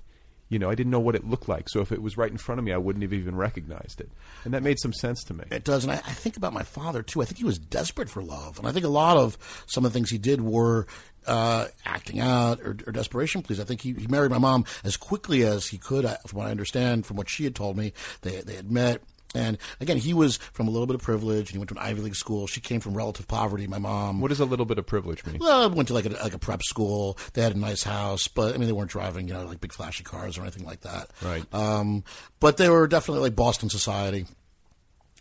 [0.50, 1.70] You know, I didn't know what it looked like.
[1.70, 4.10] So if it was right in front of me, I wouldn't have even recognized it.
[4.44, 5.44] And that made some sense to me.
[5.50, 7.22] It does, and I, I think about my father too.
[7.22, 9.92] I think he was desperate for love, and I think a lot of some of
[9.92, 10.86] the things he did were
[11.26, 13.58] uh, acting out or, or desperation pleas.
[13.58, 16.46] I think he, he married my mom as quickly as he could, I- from what
[16.48, 17.94] I understand, from what she had told me.
[18.20, 19.02] They they had met.
[19.34, 21.80] And again, he was from a little bit of privilege, and he went to an
[21.82, 22.46] Ivy League school.
[22.46, 23.66] She came from relative poverty.
[23.66, 25.38] My mom, What does a little bit of privilege mean?
[25.40, 27.18] well, went to like a like a prep school.
[27.32, 29.72] They had a nice house, but I mean, they weren't driving, you know, like big
[29.72, 31.10] flashy cars or anything like that.
[31.22, 31.44] Right.
[31.52, 32.04] Um,
[32.40, 34.26] but they were definitely like Boston society.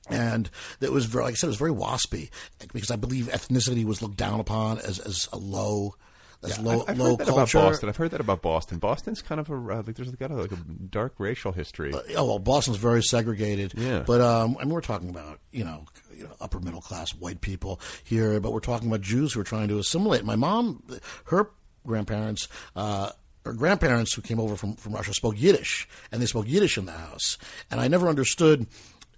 [0.10, 0.50] And
[0.82, 2.30] it was very, like I said, it was very waspy
[2.74, 5.96] because I believe ethnicity was looked down upon as, as a low,
[6.44, 7.58] as low, I've, I've low heard that culture.
[7.58, 7.90] about Boston.
[7.90, 8.78] I've heard that about Boston.
[8.78, 11.94] Boston's kind of a uh, like there's got a, like a dark racial history.
[12.16, 13.74] Oh well, Boston's very segregated.
[13.76, 14.04] Yeah.
[14.06, 15.86] But um, I mean, we're talking about you know,
[16.16, 19.46] you know, upper middle class white people here, but we're talking about Jews who are
[19.46, 20.26] trying to assimilate.
[20.26, 20.84] My mom,
[21.26, 21.50] her
[21.86, 22.48] grandparents.
[22.76, 23.10] Uh,
[23.46, 26.86] her grandparents who came over from, from Russia spoke Yiddish, and they spoke Yiddish in
[26.86, 27.38] the house.
[27.70, 28.68] And I never understood,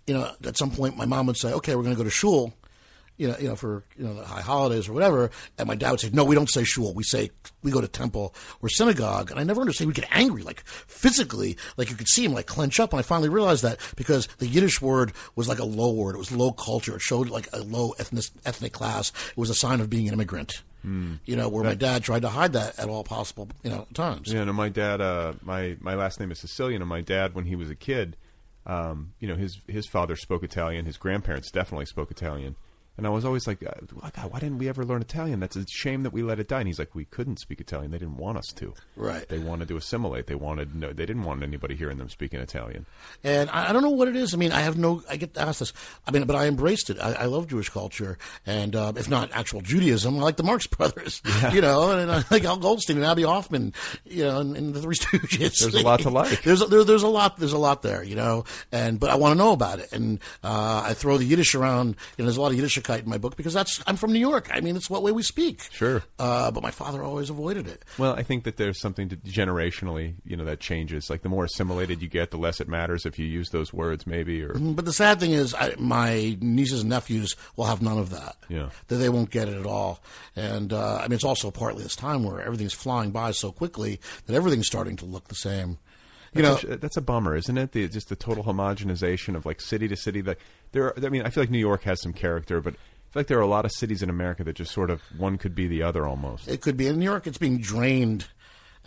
[0.07, 2.09] you know, at some point my mom would say, "Okay, we're going to go to
[2.09, 2.51] shul,"
[3.18, 5.32] you know, you know, for you know the high holidays or whatever.
[5.57, 6.93] And my dad would say, "No, we don't say shul.
[6.93, 7.32] We say
[7.63, 9.88] we go to temple or synagogue." And I never understood.
[9.88, 12.91] We get angry, like physically, like you could see him like clench up.
[12.93, 16.16] And I finally realized that because the Yiddish word was like a low word.
[16.16, 16.95] It was low culture.
[16.95, 19.11] It showed like a low ethnic ethnic class.
[19.30, 20.63] It was a sign of being an immigrant.
[21.26, 24.32] You know, where my dad tried to hide that at all possible you know times.
[24.32, 25.01] Yeah, no, my dad.
[25.01, 28.18] Uh, my my last name is Sicilian, and my dad, when he was a kid,
[28.68, 30.86] um, you know, his his father spoke Italian.
[30.86, 32.55] His grandparents definitely spoke Italian,
[32.97, 35.39] and I was always like, uh, "Why- God, why didn't we ever learn Italian?
[35.39, 36.59] That's a shame that we let it die.
[36.59, 37.91] And he's like, we couldn't speak Italian.
[37.91, 38.73] They didn't want us to.
[38.95, 39.27] Right.
[39.27, 40.27] They wanted to assimilate.
[40.27, 40.93] They wanted no.
[40.93, 42.85] They didn't want anybody hearing them speaking Italian.
[43.23, 44.33] And I, I don't know what it is.
[44.33, 45.03] I mean, I have no.
[45.09, 45.73] I get asked this.
[46.07, 46.99] I mean, but I embraced it.
[46.99, 50.67] I, I love Jewish culture, and uh, if not actual Judaism, I like the Marx
[50.75, 51.21] Brothers.
[51.51, 53.73] You know, and I like Al Goldstein and Abbie Hoffman.
[54.05, 55.59] You know, and, and the Three Stooges.
[55.59, 56.43] There's a lot to like.
[56.43, 57.37] there's a, there, there's a lot.
[57.37, 58.03] There's a lot there.
[58.03, 61.25] You know, and but I want to know about it, and uh, I throw the
[61.25, 61.89] Yiddish around.
[62.17, 62.57] You know, there's a lot of
[62.89, 64.49] In my book because that's I'm from New York.
[64.51, 65.67] I mean, it's what way we speak.
[65.71, 66.03] Sure.
[66.19, 67.83] Uh, but my father always avoided it.
[67.97, 71.09] Well, I think that there's something to, generationally, you know, that changes.
[71.09, 74.05] Like the more assimilated you get, the less it matters if you use those words,
[74.05, 74.43] maybe.
[74.43, 78.09] Or But the sad thing is, I, my nieces and nephews will have none of
[78.11, 78.36] that.
[78.49, 78.69] Yeah.
[78.88, 80.01] That they won't get it at all.
[80.36, 83.99] And, uh, I mean, it's also partly this time where everything's flying by so quickly
[84.25, 85.79] that everything's starting to look the same.
[86.33, 87.71] You know, that's, a, that's a bummer, isn't it?
[87.71, 90.19] The, just the total homogenization of like city to city.
[90.19, 90.38] That
[90.76, 92.78] there, are, I mean, I feel like New York has some character, but I
[93.11, 95.38] feel like there are a lot of cities in America that just sort of one
[95.38, 96.49] could be the other almost.
[96.49, 98.28] it could be in New York, it's being drained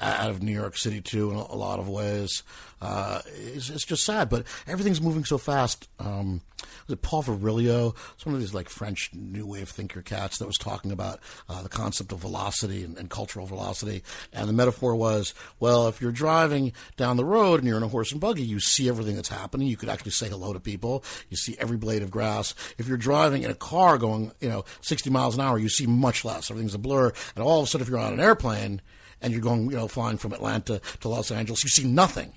[0.01, 2.43] out of New York City too in a, lot of ways.
[2.81, 5.89] Uh, it's, it's just sad, but everything's moving so fast.
[5.99, 6.41] Um,
[6.87, 7.95] was it Paul Virilio?
[8.15, 11.63] It's one of these like French new wave thinker cats that was talking about uh,
[11.63, 14.03] the concept of velocity and, and cultural velocity.
[14.33, 17.89] And the metaphor was, well, if you're driving down the road and you're in a
[17.89, 19.67] horse and buggy, you see everything that's happening.
[19.67, 21.05] You could actually say hello to people.
[21.29, 22.55] You see every blade of grass.
[22.79, 25.87] If you're driving in a car going, you know, 60 miles an hour, you see
[25.87, 26.51] much less.
[26.51, 27.13] Everything's a blur.
[27.35, 28.81] And all of a sudden, if you're on an airplane
[29.21, 32.33] and you're going, you know, flying from Atlanta to Los Angeles, you see nothing.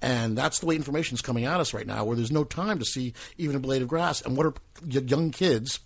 [0.00, 2.80] And that's the way information is coming at us right now, where there's no time
[2.80, 4.20] to see even a blade of grass.
[4.20, 4.54] And what are
[4.84, 5.78] young kids,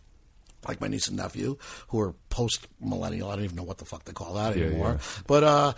[0.66, 1.58] like my niece and nephew,
[1.88, 4.98] who are post millennial, I don't even know what the fuck they call that anymore.
[5.26, 5.72] But uh,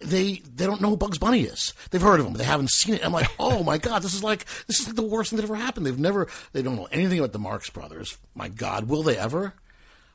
[0.00, 1.72] they they don't know who Bugs Bunny is.
[1.90, 3.04] They've heard of him, but they haven't seen it.
[3.04, 5.44] I'm like, oh my god, this is like this is like the worst thing that
[5.44, 5.86] ever happened.
[5.86, 8.18] They've never, they don't know anything about the Marx Brothers.
[8.34, 9.54] My God, will they ever?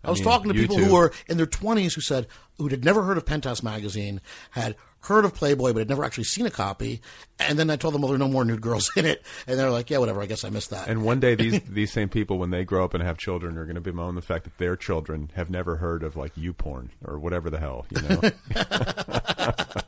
[0.05, 0.85] I was mean, talking to people too.
[0.85, 2.27] who were in their 20s who said,
[2.57, 4.75] who had never heard of Penthouse magazine, had
[5.05, 7.01] heard of Playboy, but had never actually seen a copy.
[7.39, 9.23] And then I told them, well, there are no more nude girls in it.
[9.47, 10.87] And they're like, yeah, whatever, I guess I missed that.
[10.87, 13.65] And one day, these these same people, when they grow up and have children, are
[13.65, 17.19] going to bemoan the fact that their children have never heard of like YouPorn or
[17.19, 18.21] whatever the hell, you know.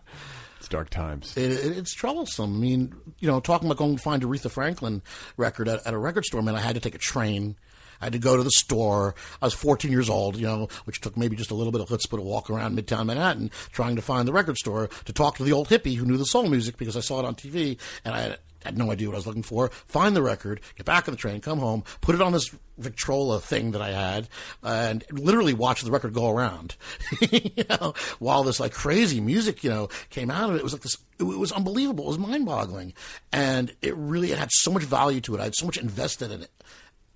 [0.57, 1.35] it's dark times.
[1.35, 2.55] it, it, it's troublesome.
[2.55, 5.01] I mean, you know, talking about going to find Aretha Franklin
[5.35, 7.55] record at, at a record store, man, I had to take a train.
[8.01, 9.15] I had to go to the store.
[9.41, 11.89] I was 14 years old, you know, which took maybe just a little bit of
[11.89, 15.43] chutzpah to walk around Midtown Manhattan trying to find the record store to talk to
[15.43, 18.15] the old hippie who knew the soul music because I saw it on TV and
[18.15, 19.69] I had, had no idea what I was looking for.
[19.87, 23.39] Find the record, get back on the train, come home, put it on this Victrola
[23.39, 24.27] thing that I had,
[24.61, 26.75] and literally watch the record go around.
[27.31, 30.73] you know, while this like crazy music, you know, came out of it, it was
[30.73, 30.97] like this.
[31.19, 32.05] It was unbelievable.
[32.05, 32.93] It was mind-boggling,
[33.31, 35.41] and it really it had so much value to it.
[35.41, 36.51] I had so much invested in it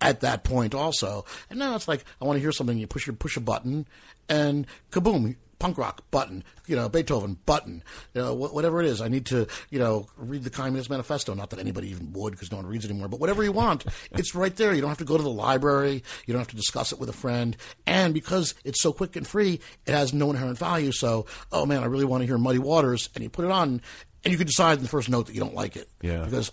[0.02, 1.26] at that point also.
[1.50, 2.78] And now it's like I want to hear something.
[2.78, 3.88] You push your push a button,
[4.28, 6.44] and kaboom, punk rock button.
[6.68, 7.84] You know, Beethoven button.
[8.14, 9.02] You know, wh- whatever it is.
[9.02, 11.34] I need to you know read the Communist Manifesto.
[11.34, 13.08] Not that anybody even would, because no one reads it anymore.
[13.10, 14.74] But whatever you want, it's right there.
[14.74, 16.04] You don't have to go to the library.
[16.26, 17.56] You don't have to discuss it with a friend.
[17.86, 20.92] And because it's so quick and free, it has no inherent value.
[20.92, 23.82] So, oh man, I really want to hear Muddy Waters, and you put it on,
[24.24, 25.90] and you can decide in the first note that you don't like it.
[26.02, 26.24] Yeah.
[26.24, 26.52] Because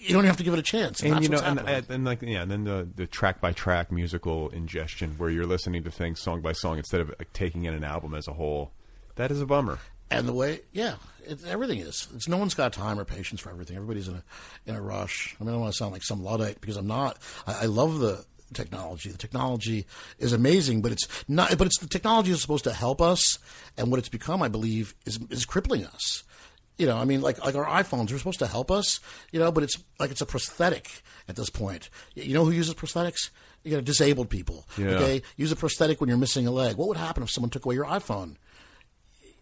[0.00, 1.02] you don't have to give it a chance.
[1.02, 3.52] And, and you know, and, and, and like yeah, and then the the track by
[3.52, 7.64] track musical ingestion, where you're listening to things song by song instead of like, taking
[7.64, 8.72] in an album as a whole.
[9.16, 9.78] That is a bummer.
[10.10, 10.94] and the way, yeah,
[11.24, 12.08] it, everything is.
[12.14, 13.76] It's no one's got time or patience for everything.
[13.76, 14.22] Everybody's in a
[14.66, 15.36] in a rush.
[15.40, 17.18] I mean, I don't want to sound like some luddite because I'm not.
[17.46, 19.10] I, I love the technology.
[19.10, 19.86] The technology
[20.18, 21.56] is amazing, but it's not.
[21.58, 23.38] But it's the technology is supposed to help us,
[23.76, 26.24] and what it's become, I believe, is is crippling us.
[26.80, 29.00] You know, I mean, like like our iPhones are supposed to help us,
[29.32, 31.90] you know, but it's like it's a prosthetic at this point.
[32.14, 33.28] You know who uses prosthetics?
[33.64, 34.66] You know, disabled people.
[34.78, 34.92] Yeah.
[34.92, 36.76] Okay, use a prosthetic when you're missing a leg.
[36.76, 38.36] What would happen if someone took away your iPhone?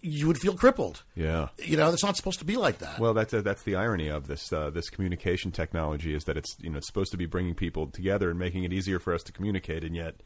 [0.01, 1.05] You would feel crippled.
[1.15, 1.51] Yeah.
[1.59, 2.99] You know, it's not supposed to be like that.
[2.99, 6.71] Well, that's that's the irony of this uh, this communication technology is that it's you
[6.71, 9.33] know it's supposed to be bringing people together and making it easier for us to
[9.33, 10.17] communicate, and yet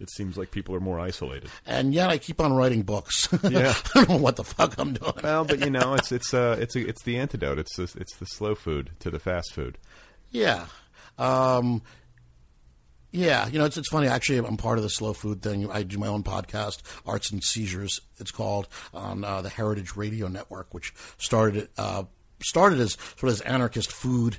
[0.00, 1.50] it seems like people are more isolated.
[1.66, 3.28] and yet I keep on writing books.
[3.48, 3.74] Yeah.
[3.94, 5.12] I don't know what the fuck I'm doing.
[5.22, 7.58] Well, but you know, it's it's uh it's a, it's the antidote.
[7.58, 9.78] It's the, it's the slow food to the fast food.
[10.30, 10.66] Yeah.
[11.18, 11.82] Um,
[13.10, 14.06] yeah, you know, it's, it's funny.
[14.06, 15.70] Actually, I'm part of the slow food thing.
[15.70, 20.28] I do my own podcast, Arts and Seizures, it's called, on uh, the Heritage Radio
[20.28, 22.04] Network, which started uh,
[22.42, 24.36] started as sort of as anarchist food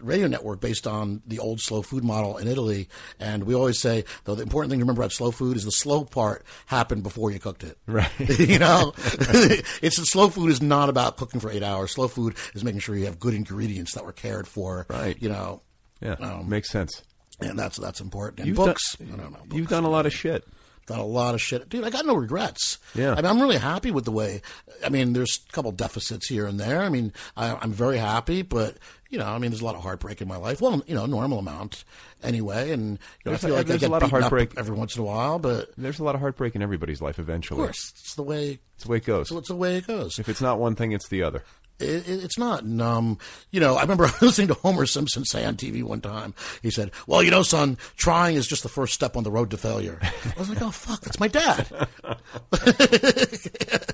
[0.00, 2.88] radio network based on the old slow food model in Italy.
[3.20, 5.70] And we always say, though, the important thing to remember about slow food is the
[5.70, 7.76] slow part happened before you cooked it.
[7.86, 8.10] Right.
[8.38, 11.92] you know, it's slow food is not about cooking for eight hours.
[11.92, 14.86] Slow food is making sure you have good ingredients that were cared for.
[14.88, 15.16] Right.
[15.20, 15.60] You know,
[16.00, 17.02] Yeah, Um, makes sense.
[17.40, 18.40] and that's that's important.
[18.40, 19.56] And You've books, done, I don't know.
[19.56, 20.44] You've done a lot of shit.
[20.86, 21.84] Done a lot of shit, dude.
[21.84, 22.78] I got no regrets.
[22.94, 23.12] Yeah.
[23.12, 24.42] I mean, I'm really happy with the way.
[24.84, 26.80] I mean, there's a couple deficits here and there.
[26.82, 28.76] I mean, I, I'm very happy, but
[29.10, 30.60] you know, I mean, there's a lot of heartbreak in my life.
[30.60, 31.84] Well, you know, normal amount
[32.22, 32.70] anyway.
[32.72, 34.54] And you know, I feel a- like I there's a lot of heartbreak.
[34.56, 37.60] every once in a while, but There's a lot of heartbreak in everybody's life eventually.
[37.60, 38.58] Of course, it's the way.
[38.74, 39.28] It's the way it goes.
[39.28, 40.18] So It's the way it goes.
[40.18, 41.44] If it's not one thing, it's the other.
[41.80, 42.62] It, it, it's not.
[42.62, 43.18] And, um,
[43.50, 46.34] you know, I remember listening to Homer Simpson say on TV one time.
[46.62, 49.50] He said, "Well, you know, son, trying is just the first step on the road
[49.50, 51.88] to failure." I was like, "Oh fuck, that's my dad."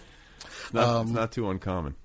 [0.72, 1.97] Not, it's not too uncommon.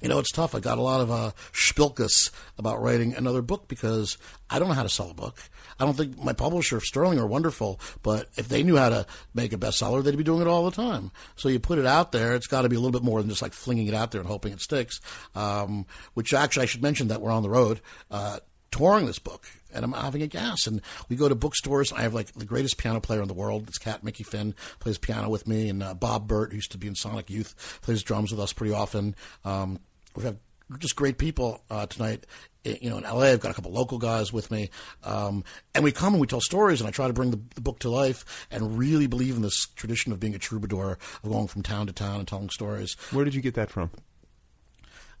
[0.00, 0.54] You know, it's tough.
[0.54, 4.18] I got a lot of uh, spilkus about writing another book because
[4.50, 5.38] I don't know how to sell a book.
[5.78, 9.52] I don't think my publisher, Sterling, are wonderful, but if they knew how to make
[9.52, 11.12] a bestseller, they'd be doing it all the time.
[11.36, 13.28] So you put it out there, it's got to be a little bit more than
[13.28, 15.00] just like flinging it out there and hoping it sticks.
[15.34, 17.80] Um, which actually, I should mention that we're on the road.
[18.10, 18.40] Uh,
[18.70, 21.92] touring this book and I'm having a gas and we go to bookstores.
[21.92, 23.68] I have like the greatest piano player in the world.
[23.68, 26.78] It's Cat Mickey Finn plays piano with me and uh, Bob Bert, who used to
[26.78, 29.14] be in Sonic Youth, plays drums with us pretty often.
[29.44, 29.80] Um,
[30.14, 30.36] we have
[30.78, 32.26] just great people uh, tonight.
[32.64, 34.70] You know, in LA, I've got a couple local guys with me,
[35.04, 37.60] um, and we come and we tell stories, and I try to bring the, the
[37.60, 41.46] book to life, and really believe in this tradition of being a troubadour, of going
[41.46, 42.96] from town to town and telling stories.
[43.12, 43.92] Where did you get that from?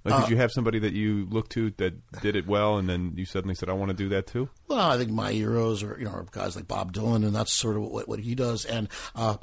[0.06, 2.88] Like, Uh, did you have somebody that you looked to that did it well, and
[2.88, 4.48] then you suddenly said, "I want to do that too"?
[4.68, 7.52] Well, I think my heroes are you know are guys like Bob Dylan, and that's
[7.52, 8.64] sort of what, what he does.
[8.64, 9.36] And uh,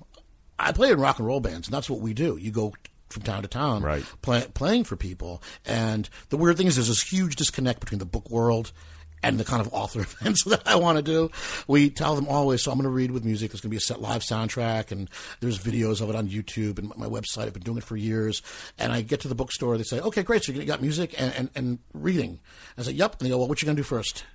[0.57, 2.37] I play in rock and roll bands, and that's what we do.
[2.37, 2.73] You go
[3.09, 4.03] from town to town, Right.
[4.23, 5.43] play, playing for people.
[5.65, 8.71] And the weird thing is, there's this huge disconnect between the book world.
[9.23, 11.31] And the kind of author events that I want to do,
[11.67, 12.61] we tell them always.
[12.61, 13.51] So I'm going to read with music.
[13.51, 15.09] There's going to be a set live soundtrack, and
[15.39, 17.43] there's videos of it on YouTube and my website.
[17.43, 18.41] I've been doing it for years.
[18.77, 20.43] And I get to the bookstore, they say, "Okay, great.
[20.43, 22.39] So you got music and, and, and reading."
[22.77, 24.25] I say, "Yep." And they go, "Well, what you going to do first?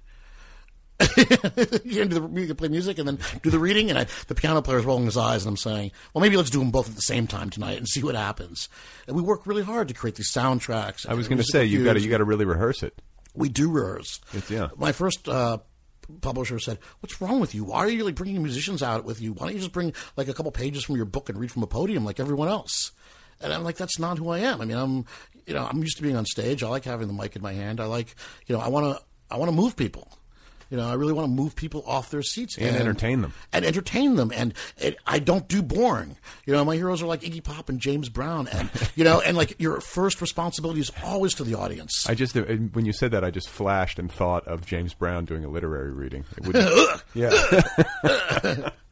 [1.17, 4.07] you can do the you can play music and then do the reading, and I,
[4.27, 6.73] the piano player is rolling his eyes, and I'm saying, well, maybe let's do them
[6.73, 8.69] both at the same time tonight and see what happens.
[9.07, 11.09] And we work really hard to create these soundtracks.
[11.09, 13.01] I was going to say you got to you got to really rehearse it.
[13.39, 13.77] We do.
[14.35, 14.69] It's- yeah.
[14.77, 15.59] My first uh,
[16.21, 17.65] publisher said, "What's wrong with you?
[17.65, 19.33] Why are you like bringing musicians out with you?
[19.33, 21.63] Why don't you just bring like a couple pages from your book and read from
[21.63, 22.93] a podium like everyone else?"
[23.41, 24.61] And I'm like, "That's not who I am.
[24.61, 25.05] I mean, I'm,
[25.47, 26.63] you know, I'm used to being on stage.
[26.63, 27.81] I like having the mic in my hand.
[27.81, 28.15] I like,
[28.47, 30.18] you know, I want to, I want to move people."
[30.71, 33.33] You know, I really want to move people off their seats And entertain them.
[33.53, 34.31] and entertain them.
[34.35, 36.17] And it, I don't do boring.
[36.45, 39.37] You know, my heroes are like Iggy Pop and James Brown, and you know, and
[39.37, 42.07] like your first responsibility is always to the audience.
[42.09, 45.45] I just when you said that, I just flashed and thought of James Brown doing
[45.45, 46.25] a literary reading.
[46.37, 48.71] It yeah,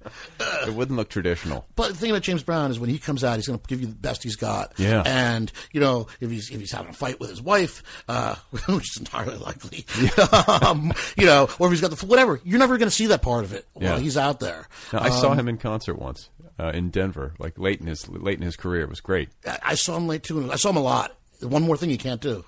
[0.66, 1.66] it wouldn't look traditional.
[1.76, 3.80] But the thing about James Brown is when he comes out, he's going to give
[3.80, 4.72] you the best he's got.
[4.78, 5.02] Yeah.
[5.04, 8.34] And you know, if he's if he's having a fight with his wife, uh,
[8.68, 9.84] which is entirely likely,
[10.62, 13.22] um, you know, or if he's got the whatever, you're never going to see that
[13.22, 13.98] part of it while Yeah.
[13.98, 14.68] he's out there.
[14.92, 16.28] I saw Um, him in concert once
[16.58, 18.82] uh, in Denver, like late in his late in his career.
[18.82, 19.28] It was great.
[19.46, 20.50] I, I saw him late too.
[20.52, 21.14] I saw him a lot.
[21.42, 22.44] One more thing you can't do.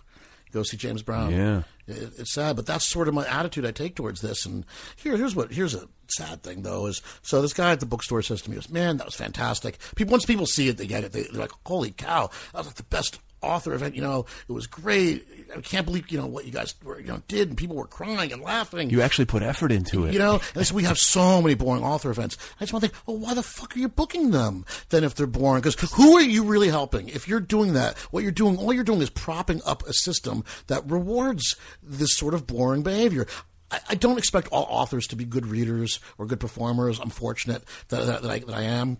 [0.52, 1.30] Go see James Brown.
[1.32, 1.62] Yeah.
[1.89, 4.47] It, it's sad, but that's sort of my attitude I take towards this.
[4.47, 4.64] And
[4.97, 8.22] here, here's what here's a sad thing though is so this guy at the bookstore
[8.22, 11.05] says to me, goes, "Man, that was fantastic." People once people see it, they get
[11.05, 11.12] it.
[11.12, 14.53] They, they're like, "Holy cow, that was like the best." Author event, you know, it
[14.53, 15.24] was great.
[15.57, 17.86] I can't believe, you know, what you guys were, you know, did, and people were
[17.86, 18.91] crying and laughing.
[18.91, 20.12] You actually put effort into it.
[20.12, 22.36] You know, and we have so many boring author events.
[22.57, 25.14] I just want to think, well, why the fuck are you booking them then if
[25.14, 25.62] they're boring?
[25.62, 27.11] Because who are you really helping?
[27.11, 30.43] If you're doing that, what you're doing, all you're doing is propping up a system
[30.66, 33.26] that rewards this sort of boring behavior.
[33.70, 36.99] I, I don't expect all authors to be good readers or good performers.
[36.99, 38.99] I'm fortunate that, that, that, I, that I am.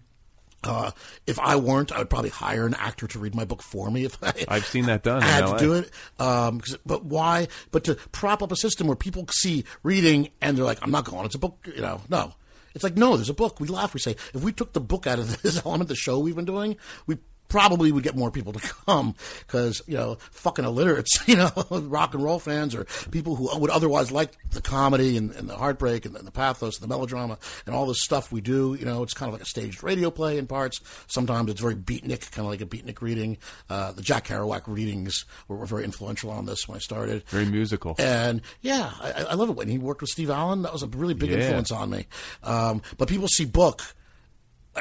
[0.65, 0.91] Uh,
[1.27, 4.05] if I weren't, I would probably hire an actor to read my book for me.
[4.05, 5.53] If I, I've seen that done I had LA.
[5.57, 5.91] to do it.
[6.19, 7.47] Um, 'cause- but why?
[7.71, 11.05] But to prop up a system where people see reading and they're like, "I'm not
[11.05, 11.25] going.
[11.27, 12.35] It's a book." You know, no.
[12.75, 13.61] It's like, no, there's a book.
[13.61, 13.95] We laugh.
[13.95, 16.45] We say, if we took the book out of this element, the show we've been
[16.45, 16.77] doing,
[17.07, 17.19] we
[17.49, 19.15] probably would get more people to come
[19.47, 23.71] because you know fucking illiterates you know rock and roll fans or people who would
[23.71, 27.39] otherwise like the comedy and, and the heartbreak and the, the pathos and the melodrama
[27.67, 30.11] and all this stuff we do you know it's kind of like a staged radio
[30.11, 33.39] play in parts sometimes it's very beatnik kind of like a beatnik reading
[33.71, 37.47] uh, the jack kerouac readings were, were very influential on this when i started Very
[37.47, 37.95] musical.
[37.99, 40.63] and yeah, I, I love it when he worked with Steve Allen.
[40.63, 41.39] That was a really big Yeah.
[41.39, 42.07] influence on me.
[42.43, 43.83] Um, but people see book,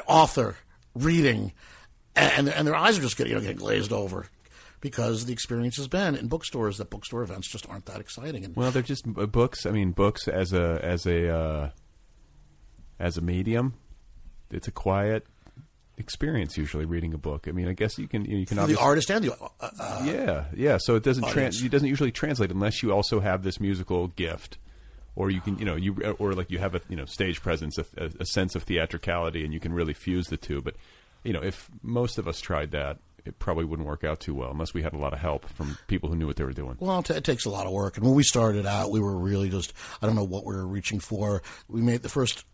[0.08, 0.56] author,
[0.96, 1.54] reading,
[2.18, 4.28] and and their eyes are just getting you know getting glazed over.
[4.80, 8.46] because the experience has been in bookstores that bookstore events just aren't that exciting.
[8.46, 9.66] And Well, they're just books.
[9.66, 11.70] I mean, books as a as a uh,
[13.00, 13.74] as a medium.
[14.52, 15.26] It's a quiet
[15.98, 17.48] experience usually reading a book.
[17.48, 20.46] I mean, I guess you can you can the artist and the uh, uh, yeah,
[20.56, 20.78] yeah.
[20.80, 21.62] So it doesn't trans.
[21.62, 24.58] It doesn't usually translate unless you also have this musical gift,
[25.16, 27.78] or you can, you know, you or like you have a you know stage presence,
[27.78, 30.62] a, a, a sense of theatricality, and you can really fuse the two.
[30.62, 30.76] But
[31.24, 34.52] you know, if most of us tried that, it probably wouldn't work out too well
[34.52, 36.78] unless we had a lot of help from people who knew what they were doing.
[36.80, 37.98] Well, it, takes a lot of work.
[37.98, 40.66] And when we started out, we were really just, I don't know what we were
[40.66, 41.42] reaching for.
[41.68, 42.46] We made the first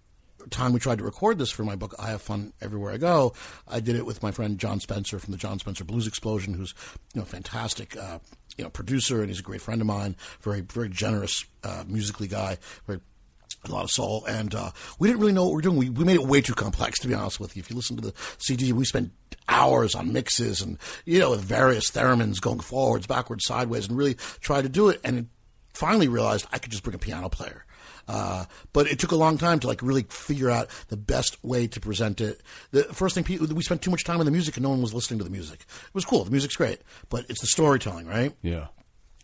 [0.50, 3.34] time we tried to record this for my book, I Have Fun Everywhere I Go.
[3.68, 6.74] I did it with my friend Jon Spencer from the Jon Spencer Blues Explosion, who's,
[7.14, 8.20] you know, fantastic, uh,
[8.58, 10.16] you know, producer, and he's a great friend of mine.
[10.42, 12.58] Very, very generous, uh, musically guy.
[12.88, 13.00] Very,
[13.68, 15.78] a lot of soul, and uh, we didn't really know what we were doing.
[15.78, 17.62] We, we made it way too complex, to be honest with you.
[17.62, 19.12] If you listen to the CD, we spent
[19.50, 24.16] hours on mixes and you know with various theremins going forwards, backwards, sideways, and really
[24.42, 25.00] tried to do it.
[25.04, 25.26] And it
[25.74, 27.66] finally realized I could just bring a piano player.
[28.08, 31.68] Uh, but it took a long time to like really figure out the best way
[31.68, 32.42] to present it.
[32.72, 34.94] The first thing we spent too much time on the music and no one was
[34.94, 35.62] listening to the music.
[35.62, 36.24] It was cool.
[36.24, 38.34] The music's great, but it's the storytelling, right?
[38.42, 38.68] Yeah.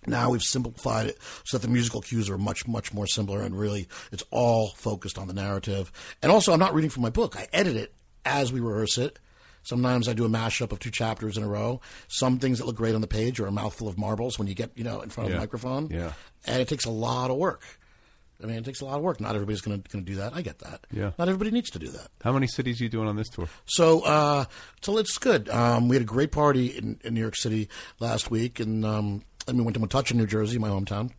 [0.07, 3.57] Now we've simplified it so that the musical cues are much, much more simpler and
[3.57, 5.91] really it's all focused on the narrative.
[6.21, 7.35] And also, I'm not reading from my book.
[7.37, 7.93] I edit it
[8.25, 9.19] as we rehearse it.
[9.63, 11.81] Sometimes I do a mashup of two chapters in a row.
[12.07, 14.55] Some things that look great on the page are a mouthful of marbles when you
[14.55, 15.37] get, you know, in front of Yeah.
[15.37, 15.89] the microphone.
[15.91, 16.13] Yeah.
[16.45, 17.63] And it takes a lot of work.
[18.41, 19.19] I mean, it takes a lot of work.
[19.19, 20.33] Not everybody's going to do that.
[20.33, 20.87] I get that.
[20.91, 21.11] Yeah.
[21.17, 22.07] Not everybody needs to do that.
[22.23, 23.47] How many cities are you doing on this tour?
[23.65, 24.45] So, uh,
[24.81, 25.49] so it's good.
[25.49, 27.69] Um, we had a great party in, in New York City
[27.99, 31.11] last week, and um, and we went to Metuchen, New Jersey, my hometown.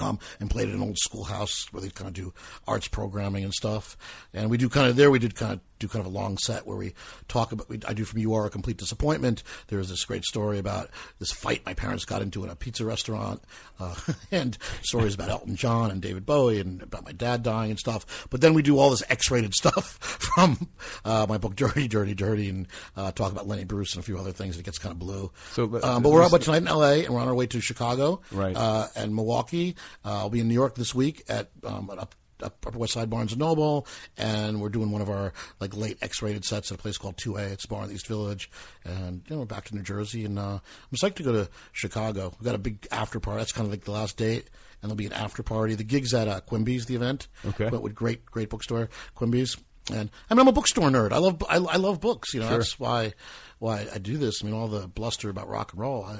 [0.00, 2.32] And played at an old schoolhouse where they kind of do
[2.66, 3.96] arts programming and stuff.
[4.32, 5.10] And we do kind of there.
[5.10, 6.92] We did kind of do kind of a long set where we
[7.28, 7.68] talk about.
[7.68, 10.90] We, I do from "You Are a Complete Disappointment." There's this great story about
[11.20, 13.42] this fight my parents got into in a pizza restaurant,
[13.78, 13.94] uh,
[14.32, 18.26] and stories about Elton John and David Bowie and about my dad dying and stuff.
[18.30, 20.68] But then we do all this X-rated stuff from
[21.04, 24.18] uh, my book "Dirty, Dirty, Dirty" and uh, talk about Lenny Bruce and a few
[24.18, 24.56] other things.
[24.56, 25.30] And it gets kind of blue.
[25.52, 27.04] So, but- um, but we're up tonight in L.A.
[27.04, 28.56] and we're on our way to Chicago, Right.
[28.56, 29.76] Uh, and Milwaukee.
[30.04, 32.92] Uh, I'll be in New York this week at um, at up, up Upper West
[32.92, 33.86] Side Barnes and Noble,
[34.16, 37.36] and we're doing one of our like late X-rated sets at a place called Two
[37.36, 37.42] A.
[37.42, 38.50] It's a bar in the East Village,
[38.84, 41.50] and you know we're back to New Jersey, and uh, I'm psyched to go to
[41.72, 42.32] Chicago.
[42.38, 43.38] We've got a big after party.
[43.38, 44.48] That's kind of like the last date.
[44.80, 45.74] And there'll be an after party.
[45.74, 47.26] The gig's at uh, Quimby's, the event.
[47.44, 47.68] Okay.
[47.68, 49.56] But with great, great bookstore, Quimby's.
[49.90, 51.10] And I mean, I'm a bookstore nerd.
[51.10, 52.32] I love, I, I love books.
[52.32, 53.14] You know, that's why,
[53.58, 54.40] why I do this.
[54.40, 56.04] I mean, all the bluster about rock and roll.
[56.04, 56.16] I,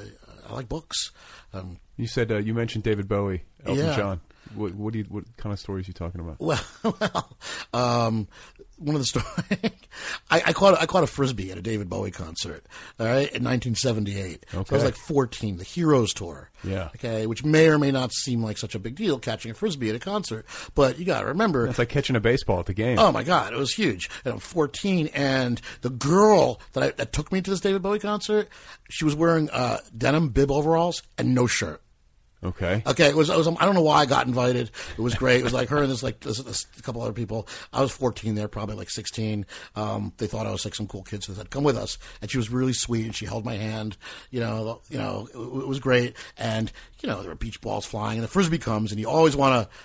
[0.49, 1.11] I like books.
[1.53, 3.97] Um, You said uh, you mentioned David Bowie, Elton Yeah.
[3.97, 4.21] John.
[4.55, 5.05] What, what do you?
[5.09, 6.41] What kind of stories are you talking about?
[6.41, 7.37] Well, well,
[7.73, 8.29] um,
[8.79, 9.27] one of the stories
[10.31, 12.65] I, I caught I caught a frisbee at a David Bowie concert.
[12.99, 14.47] All right, in 1978.
[14.51, 15.57] So I was like 14.
[15.57, 16.51] The Heroes Tour.
[16.65, 16.89] Yeah.
[16.97, 19.91] Okay, which may or may not seem like such a big deal catching a frisbee
[19.91, 21.67] at a concert, but you got to remember.
[21.67, 22.99] It's like catching a baseball at the game.
[22.99, 24.11] Oh my God, it was huge.
[24.25, 27.99] And I'm 14, and the girl that I, that took me to this David Bowie
[27.99, 28.49] concert,
[28.91, 31.83] she was wearing uh, denim bib overalls and no shirt.
[32.45, 32.82] Okay.
[32.86, 33.49] Okay, it was, it was.
[33.49, 34.70] I don't know why I got invited.
[34.97, 35.41] It was great.
[35.41, 37.49] It was like her and this like this, this, a couple other people.
[37.72, 39.45] I was 14 there, probably like 16.
[39.74, 41.99] Um, they thought I was like some cool kid, so they said, "Come with us."
[42.22, 43.97] And she was really sweet, and she held my hand.
[44.30, 46.14] You know, you know, it, it was great.
[46.36, 46.70] And
[47.03, 49.68] you know, there were beach balls flying, and the frisbee comes, and you always want
[49.68, 49.76] to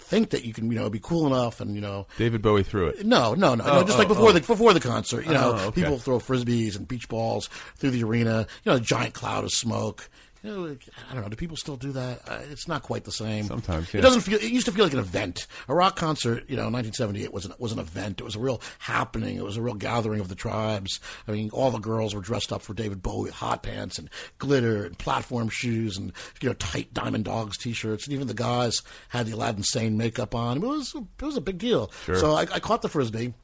[0.00, 2.86] think that you can, you know, be cool enough, and you know, David Bowie threw
[2.86, 3.04] it.
[3.04, 3.82] no, no, no, Oh, no.
[3.84, 4.32] Just oh, like before oh.
[4.32, 5.82] the before the concert, you know, Oh, okay.
[5.82, 8.46] people throw frisbees and beach balls through the arena.
[8.64, 10.08] You know, a giant cloud of smoke.
[10.42, 10.76] You know,
[11.10, 11.28] I don't know.
[11.28, 12.20] Do people still do that?
[12.28, 13.44] Uh, it's not quite the same.
[13.44, 13.98] Sometimes, yeah.
[13.98, 14.38] it doesn't feel.
[14.38, 15.46] It used to feel like an event.
[15.68, 18.20] A rock concert, you know, in 1978 was an, was an event.
[18.20, 19.36] It was a real happening.
[19.36, 21.00] It was a real gathering of the tribes.
[21.26, 24.08] I mean, all the girls were dressed up for David Bowie with hot pants and
[24.38, 28.82] glitter and platform shoes and you know tight Diamond Dogs t-shirts, and even the guys
[29.08, 30.58] had the Aladdin Sane makeup on.
[30.58, 31.90] It was it was a big deal.
[32.06, 33.34] So I, I caught the frisbee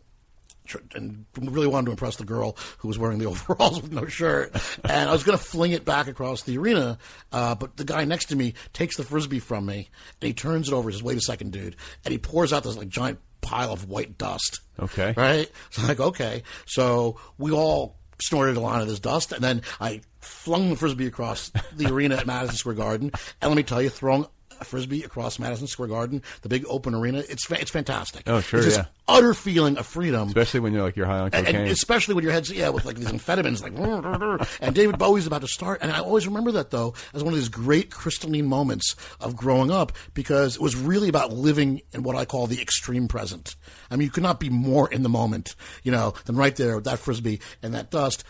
[0.95, 4.55] and really wanted to impress the girl who was wearing the overalls with no shirt.
[4.85, 6.99] And I was going to fling it back across the arena,
[7.33, 9.89] uh, but the guy next to me takes the frisbee from me
[10.21, 10.89] and he turns it over.
[10.89, 13.89] He says, "Wait a second, dude!" And he pours out this like giant pile of
[13.89, 14.61] white dust.
[14.81, 15.15] Okay.
[15.17, 15.51] right?
[15.71, 16.43] So I'm like, okay.
[16.67, 21.07] So we all snorted a line of this dust, and then I flung the frisbee
[21.07, 23.11] across the arena at Madison Square Garden.
[23.41, 24.27] And let me tell you, throwing
[24.63, 28.23] frisbee across Madison Square Garden, the big open arena, it's it's fantastic.
[28.29, 28.85] Oh, sure, it's this yeah.
[29.09, 30.29] utter feeling of freedom.
[30.29, 31.57] Especially when you're like you're high on And, cocaine.
[31.63, 33.73] and especially when your head's yeah with like these amphetamines like
[34.61, 37.39] and David Bowie's about to start and I always remember that though as one of
[37.39, 42.17] these great crystalline moments of growing up because it was really about living in what
[42.17, 43.57] I call the extreme present.
[43.91, 46.77] I mean you could not be more in the moment, you know, than right there
[46.77, 48.25] with that frisbee and that dust.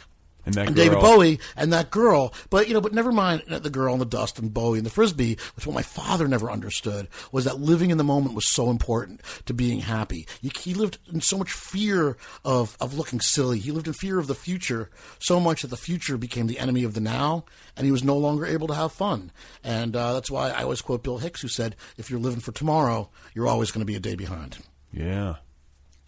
[0.47, 2.34] And that and David Bowie and that girl.
[2.51, 4.90] But you know, but never mind the girl and the dust and Bowie and the
[4.90, 5.38] frisbee.
[5.57, 9.20] Which what my father never understood was that living in the moment was so important
[9.47, 10.26] to being happy.
[10.40, 13.59] He lived in so much fear of of looking silly.
[13.59, 16.84] He lived in fear of the future so much that the future became the enemy
[16.84, 17.45] of the now,
[17.76, 19.32] and he was no longer able to have fun.
[19.62, 22.53] And uh, that's why I always quote Bill Hicks, who said, "If you're living for
[22.53, 24.59] tomorrow, you're always going to be a day behind."
[24.92, 25.36] Yeah.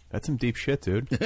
[0.09, 1.07] That's some deep shit, dude.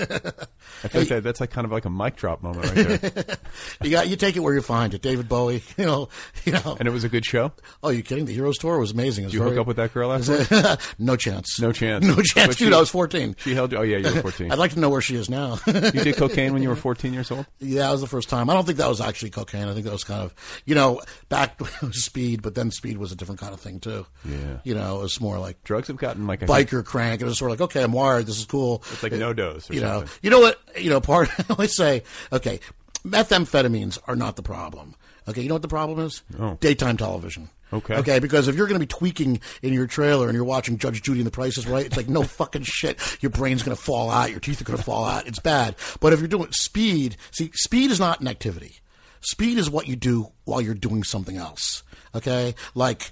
[0.83, 3.37] I feel like that, that's like kind of like a mic drop moment right there.
[3.83, 5.01] You got you take it where you find it.
[5.01, 6.09] David Bowie, you know,
[6.45, 6.77] you know.
[6.79, 7.51] And it was a good show.
[7.83, 8.25] Oh, you kidding?
[8.25, 9.25] The Heroes Tour was amazing.
[9.25, 10.77] It was Did you hook up with that girl after?
[10.97, 11.59] no chance.
[11.59, 12.05] No chance.
[12.05, 12.69] No chance, But dude.
[12.69, 13.35] she- I was 14.
[13.39, 13.73] She held.
[13.73, 14.51] Oh yeah, you were 14.
[14.51, 15.59] I'd like to know where she is now.
[15.67, 17.45] you did cocaine when you were 14 years old.
[17.59, 18.49] yeah, that was the first time.
[18.49, 19.67] I don't think that was actually cocaine.
[19.67, 20.33] I think that was kind of,
[20.65, 23.59] you know, back when it was speed, but then speed was a different kind of
[23.59, 24.05] thing too.
[24.25, 24.59] Yeah.
[24.63, 27.21] You know, it was more like Drugs have gotten like think- biker crank.
[27.21, 28.25] It was sort of like, okay, I'm wired.
[28.25, 28.70] This is cool.
[28.75, 30.19] It's like no uh, dose or you know, something.
[30.21, 30.61] you know what?
[30.77, 31.29] You know, part.
[31.39, 32.59] I always say, okay,
[33.05, 34.95] methamphetamines are not the problem.
[35.27, 36.23] Okay, you know what the problem is?
[36.39, 36.57] Oh.
[36.59, 37.49] Daytime television.
[37.73, 37.95] Okay.
[37.95, 41.01] Okay, because if you're going to be tweaking in your trailer and you're watching Judge
[41.01, 42.99] Judy and the Price is Right, it's like no fucking shit.
[43.21, 44.31] Your brain's going to fall out.
[44.31, 45.27] Your teeth are going to fall out.
[45.27, 45.75] It's bad.
[45.99, 48.77] But if you're doing speed, see, speed is not an activity.
[49.21, 51.83] Speed is what you do while you're doing something else.
[52.13, 53.11] Okay, like.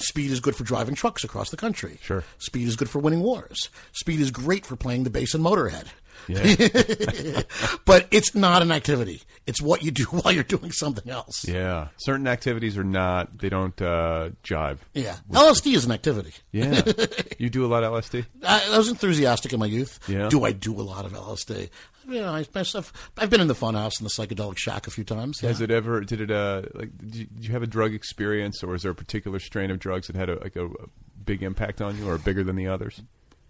[0.00, 1.98] Speed is good for driving trucks across the country.
[2.02, 2.24] Sure.
[2.38, 3.68] Speed is good for winning wars.
[3.92, 5.88] Speed is great for playing the bass in Motorhead.
[6.28, 7.42] Yeah.
[7.84, 9.22] but it's not an activity.
[9.46, 11.46] It's what you do while you're doing something else.
[11.46, 11.88] yeah.
[11.98, 13.38] Certain activities are not.
[13.38, 14.78] They don't uh, jive.
[14.94, 15.16] Yeah.
[15.30, 16.32] LSD is an activity.
[16.52, 16.82] Yeah.
[17.38, 18.26] you do a lot of LSD.
[18.44, 19.98] I, I was enthusiastic in my youth.
[20.08, 20.28] Yeah.
[20.28, 21.70] Do I do a lot of LSD?
[22.08, 25.04] You know, I, myself, I've been in the funhouse and the psychedelic shack a few
[25.04, 25.40] times.
[25.42, 25.48] Yeah.
[25.48, 26.00] Has it ever?
[26.00, 26.30] Did it?
[26.30, 29.38] Uh, like, did you, did you have a drug experience, or is there a particular
[29.38, 30.88] strain of drugs that had a, like a, a
[31.24, 33.02] big impact on you, or bigger than the others?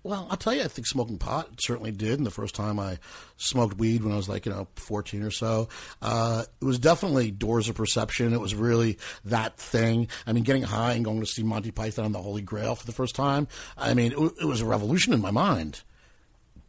[0.02, 2.18] Well, I'll tell you, I think smoking pot certainly did.
[2.18, 2.98] And the first time I
[3.36, 5.68] smoked weed when I was like, you know, 14 or so,
[6.00, 8.32] uh, it was definitely doors of perception.
[8.32, 10.08] It was really that thing.
[10.26, 12.86] I mean, getting high and going to see Monty Python and the Holy Grail for
[12.86, 13.46] the first time.
[13.76, 15.82] I mean, it, it was a revolution in my mind.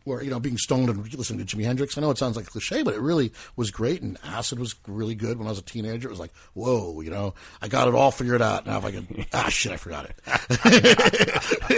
[0.04, 1.96] Where, you know, being stoned and listening to Jimi Hendrix.
[1.96, 4.02] I know it sounds like a cliche, but it really was great.
[4.02, 6.08] And acid was really good when I was a teenager.
[6.08, 8.66] It was like, whoa, you know, I got it all figured out.
[8.66, 10.10] Now if I can, ah, shit, I forgot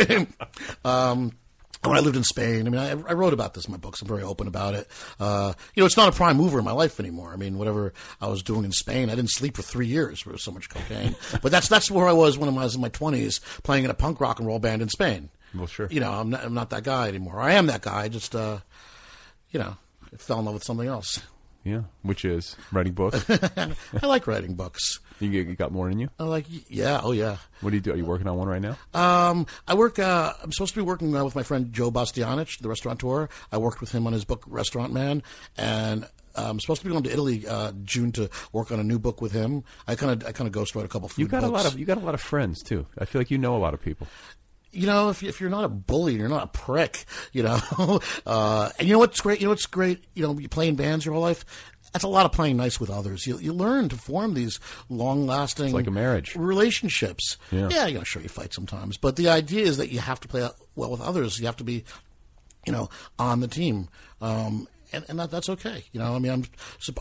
[0.07, 0.27] it.
[0.85, 1.33] um,
[1.83, 4.01] when I lived in Spain, I mean, I, I wrote about this in my books.
[4.01, 4.87] I'm very open about it.
[5.19, 7.31] Uh, you know, it's not a prime mover in my life anymore.
[7.33, 10.23] I mean, whatever I was doing in Spain, I didn't sleep for three years.
[10.23, 11.15] There was so much cocaine.
[11.41, 13.95] but that's that's where I was when I was in my 20s, playing in a
[13.95, 15.29] punk rock and roll band in Spain.
[15.53, 15.87] Well, sure.
[15.91, 17.39] You know, I'm not, I'm not that guy anymore.
[17.39, 18.03] I am that guy.
[18.03, 18.59] I just, uh,
[19.51, 19.77] you know,
[20.17, 21.21] fell in love with something else.
[21.63, 23.25] Yeah, which is writing books.
[23.29, 24.99] I like writing books.
[25.23, 26.09] You, get- you got more in you.
[26.19, 27.37] I like, yeah, oh yeah.
[27.61, 27.93] What do you do?
[27.93, 28.77] Are you working on one right now?
[28.93, 29.97] Um, I work.
[29.99, 33.27] Uh, I'm supposed to be working uh, with my friend Joe Bastianich, the restaurateur.
[33.51, 35.23] I worked with him on his book Restaurant Man,
[35.57, 36.07] and uh,
[36.49, 39.21] I'm supposed to be going to Italy uh, June to work on a new book
[39.21, 39.63] with him.
[39.87, 41.79] I kind of I kind of ghostwrite a couple food You got a lot of
[41.79, 42.85] you got a lot of friends too.
[42.97, 44.07] I feel like you know a lot of people.
[44.71, 47.59] you know, if, if you're not a bully, you're not a prick, you know.
[48.25, 49.39] uh, and you know what's great?
[49.39, 50.03] You know what's great?
[50.15, 51.45] You know, you play in bands your whole life.
[51.93, 53.27] That's a lot of playing nice with others.
[53.27, 56.35] You, you learn to form these long lasting, like a marriage.
[56.35, 57.37] relationships.
[57.51, 57.69] Yeah.
[57.71, 60.27] yeah, you know, sure you fight sometimes, but the idea is that you have to
[60.27, 61.39] play well with others.
[61.39, 61.83] You have to be,
[62.65, 62.89] you know,
[63.19, 63.89] on the team.
[64.21, 65.83] Um, and, and that, that's okay.
[65.91, 66.45] You know, I mean, I'm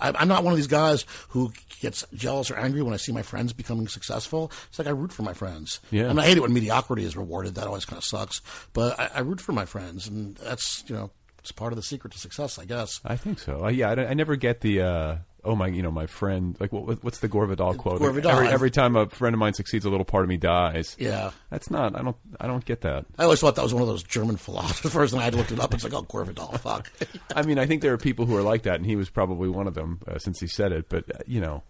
[0.00, 3.22] I'm not one of these guys who gets jealous or angry when I see my
[3.22, 4.50] friends becoming successful.
[4.68, 5.80] It's like I root for my friends.
[5.90, 6.06] Yeah.
[6.06, 7.54] I, mean, I hate it when mediocrity is rewarded.
[7.54, 8.40] That always kind of sucks.
[8.72, 11.10] But I, I root for my friends, and that's you know,
[11.42, 13.00] it's part of the secret to success, I guess.
[13.04, 13.64] I think so.
[13.64, 16.56] Uh, yeah, I, I never get the uh, oh my, you know, my friend.
[16.60, 17.98] Like, what, what's the Gore Vidal quote?
[17.98, 20.36] Gore Vidal, Every, every time a friend of mine succeeds, a little part of me
[20.36, 20.96] dies.
[20.98, 21.32] Yeah.
[21.50, 21.98] That's not.
[21.98, 22.16] I don't.
[22.40, 23.06] I don't get that.
[23.18, 25.60] I always thought that was one of those German philosophers, and I had looked it
[25.60, 25.74] up.
[25.74, 26.90] It's like, oh, Gore Vidal, fuck.
[27.36, 29.48] I mean, I think there are people who are like that, and he was probably
[29.48, 30.88] one of them uh, since he said it.
[30.88, 31.62] But uh, you know,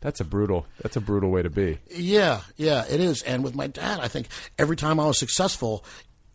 [0.00, 0.66] that's a brutal.
[0.82, 1.78] That's a brutal way to be.
[1.90, 3.22] Yeah, yeah, it is.
[3.22, 5.84] And with my dad, I think every time I was successful,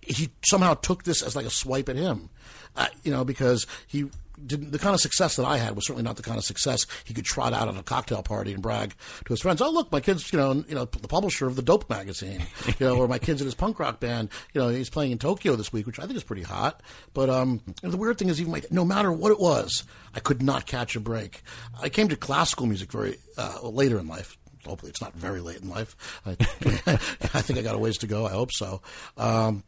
[0.06, 2.30] he somehow took this as like a swipe at him.
[2.76, 4.06] Uh, you know, because he
[4.46, 6.86] didn't, the kind of success that I had was certainly not the kind of success
[7.04, 8.94] he could trot out at a cocktail party and brag
[9.26, 9.62] to his friends.
[9.62, 12.44] Oh, look, my kid's, you know, you know, the publisher of the Dope magazine,
[12.80, 14.30] you know, or my kid's in his punk rock band.
[14.54, 16.82] You know, he's playing in Tokyo this week, which I think is pretty hot.
[17.14, 19.84] But um, the weird thing is, even my, no matter what it was,
[20.14, 21.42] I could not catch a break.
[21.82, 25.62] I came to classical music very uh, later in life hopefully it's not very late
[25.62, 25.96] in life.
[26.26, 26.32] I,
[26.88, 28.26] I think I got a ways to go.
[28.26, 28.82] I hope so.
[29.16, 29.64] Um,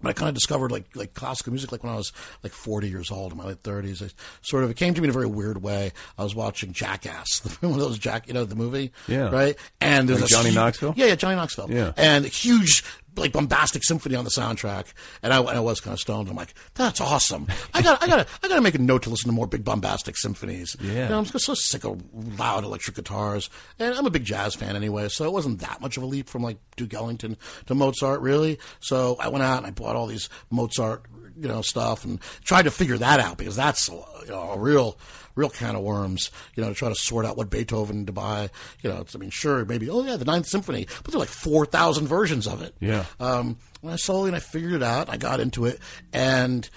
[0.00, 2.88] but I kind of discovered like like classical music like when I was like 40
[2.88, 4.02] years old in my late 30s.
[4.02, 4.10] I
[4.42, 5.92] sort of it came to me in a very weird way.
[6.16, 9.30] I was watching Jackass, one of those Jack, you know, the movie, Yeah.
[9.30, 9.56] right?
[9.80, 10.94] And there's Like a Johnny hu- Knoxville?
[10.96, 11.70] Yeah, yeah, Johnny Knoxville.
[11.70, 11.92] Yeah.
[11.96, 12.84] and huge
[13.18, 14.86] like bombastic symphony on the soundtrack,
[15.22, 16.28] and I, and I was kind of stoned.
[16.28, 17.46] I'm like, that's awesome.
[17.74, 19.64] I got I got I got to make a note to listen to more big
[19.64, 20.76] bombastic symphonies.
[20.80, 21.04] Yeah.
[21.04, 22.02] You know, I'm just so sick of
[22.38, 25.96] loud electric guitars, and I'm a big jazz fan anyway, so it wasn't that much
[25.96, 28.58] of a leap from like Duke Ellington to Mozart, really.
[28.80, 31.04] So I went out and I bought all these Mozart,
[31.36, 34.98] you know, stuff and tried to figure that out because that's you know a real
[35.38, 38.50] real can of worms, you know, to try to sort out what Beethoven to buy.
[38.82, 41.28] You know, I mean, sure, maybe, oh yeah, the Ninth Symphony, but there are like
[41.28, 42.74] 4,000 versions of it.
[42.80, 43.04] Yeah.
[43.20, 45.08] Um, and I slowly and I figured it out.
[45.08, 45.78] I got into it,
[46.12, 46.68] and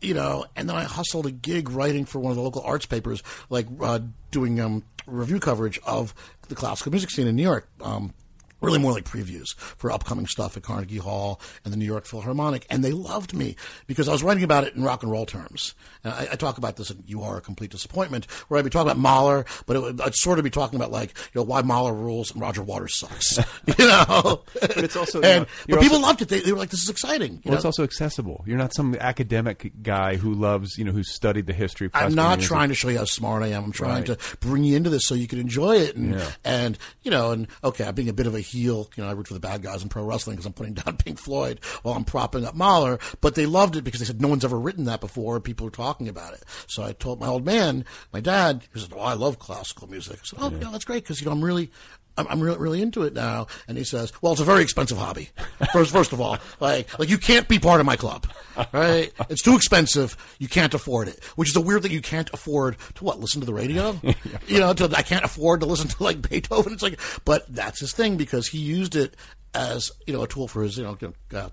[0.00, 2.86] you know, and then I hustled a gig writing for one of the local arts
[2.86, 4.00] papers, like uh,
[4.30, 6.14] doing um, review coverage of
[6.48, 7.68] the classical music scene in New York.
[7.80, 8.14] Um,
[8.60, 12.66] really more like previews for upcoming stuff at Carnegie Hall and the New York Philharmonic.
[12.70, 15.74] And they loved me because I was writing about it in rock and roll terms.
[16.04, 18.70] And I, I talk about this in You Are a Complete Disappointment, where I'd be
[18.70, 21.42] talking about Mahler, but it would, I'd sort of be talking about like, you know,
[21.44, 23.36] why Mahler rules and Roger Waters sucks.
[23.78, 24.42] you know?
[24.60, 26.28] But it's also, and, you're but people also- loved it.
[26.28, 27.32] They, they were like, this is exciting.
[27.34, 27.56] You Well, know?
[27.56, 28.42] it's also accessible.
[28.46, 32.40] You're not some academic guy who loves, you know, who's studied the history I'm not
[32.40, 33.64] trying to show you how smart I am.
[33.64, 34.18] I'm trying Right.
[34.18, 35.96] to bring you into this so you can enjoy it.
[35.96, 36.30] And, Yeah.
[36.44, 38.90] and you know, and okay, I'm being a bit of a heel.
[38.96, 40.96] You know, I root for the bad guys in pro wrestling because I'm putting down
[40.96, 42.98] Pink Floyd while I'm propping up Mahler.
[43.20, 45.36] But they loved it because they said no one's ever written that before.
[45.36, 46.44] and People are talking about it.
[46.66, 50.18] So I told my old man, my dad, who said, "Oh, I love classical music."
[50.22, 51.70] I said, "Oh, yeah, that's great because you know I'm really."
[52.16, 53.46] I'm, I'm really, really into it now.
[53.68, 55.30] And he says, well, it's a very expensive hobby.
[55.72, 58.26] First, first of all, like, like you can't be part of my club,
[58.72, 59.12] right?
[59.28, 60.16] It's too expensive.
[60.38, 61.92] You can't afford it, which is a weird thing.
[61.92, 63.20] You can't afford to what?
[63.20, 63.98] Listen to the radio?
[64.46, 66.72] you know, to, I can't afford to listen to like Beethoven.
[66.72, 69.14] It's like, but that's his thing because he used it
[69.54, 70.98] as, you know, a tool for his, you know,
[71.34, 71.48] uh,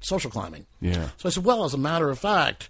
[0.00, 0.66] social climbing.
[0.80, 1.08] Yeah.
[1.16, 2.68] So I said, well, as a matter of fact,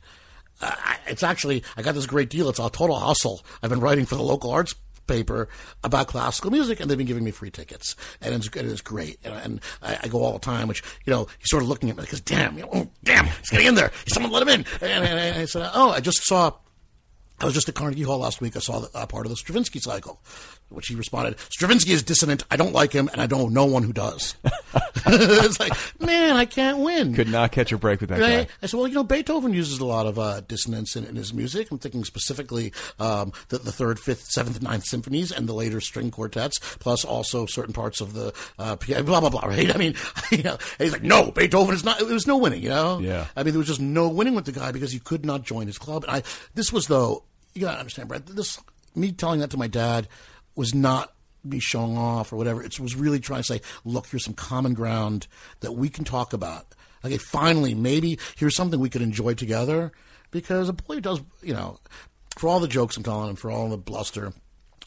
[0.60, 2.48] I- it's actually I got this great deal.
[2.48, 3.44] It's a total hustle.
[3.62, 4.74] I've been writing for the local arts
[5.06, 5.48] paper
[5.82, 9.18] about classical music, and they've been giving me free tickets, and it's, it is great.
[9.24, 11.90] And, and I, I go all the time, which you know he's sort of looking
[11.90, 13.90] at me because damn, you know, oh, damn, he's getting in there.
[14.06, 14.64] Someone let him in.
[14.80, 16.52] And, and, and I said, oh, I just saw.
[17.40, 18.56] I was just at Carnegie Hall last week.
[18.56, 20.20] I saw the, uh, part of the Stravinsky cycle,
[20.68, 22.44] which he responded, Stravinsky is dissonant.
[22.50, 24.34] I don't like him, and I don't know no one who does.
[25.06, 27.14] it's like, man, I can't win.
[27.14, 28.46] Could not catch a break with that Right?
[28.48, 28.54] guy.
[28.62, 31.32] I said, well, you know, Beethoven uses a lot of uh, dissonance in, in his
[31.32, 31.70] music.
[31.70, 36.10] I'm thinking specifically um, the, the third, fifth, seventh, ninth symphonies and the later string
[36.10, 39.44] quartets, plus also certain parts of the uh, blah blah blah.
[39.46, 39.74] Right?
[39.74, 39.94] I mean,
[40.30, 42.00] you know, he's like, no, Beethoven is not.
[42.00, 42.62] It was no winning.
[42.62, 42.98] You know?
[42.98, 43.26] Yeah.
[43.36, 45.66] I mean, there was just no winning with the guy because you could not join
[45.66, 46.04] his club.
[46.04, 46.22] And I,
[46.54, 48.26] this was though, you gotta understand, Brad.
[48.26, 48.60] This
[48.94, 50.06] me telling that to my dad
[50.54, 52.62] was not me showing off or whatever.
[52.62, 55.26] It was really trying to say, look, here's some common ground
[55.60, 56.66] that we can talk about.
[57.04, 59.92] Okay, finally, maybe here's something we could enjoy together.
[60.30, 61.78] Because a boy does, you know,
[62.38, 64.32] for all the jokes I'm telling him, for all the bluster,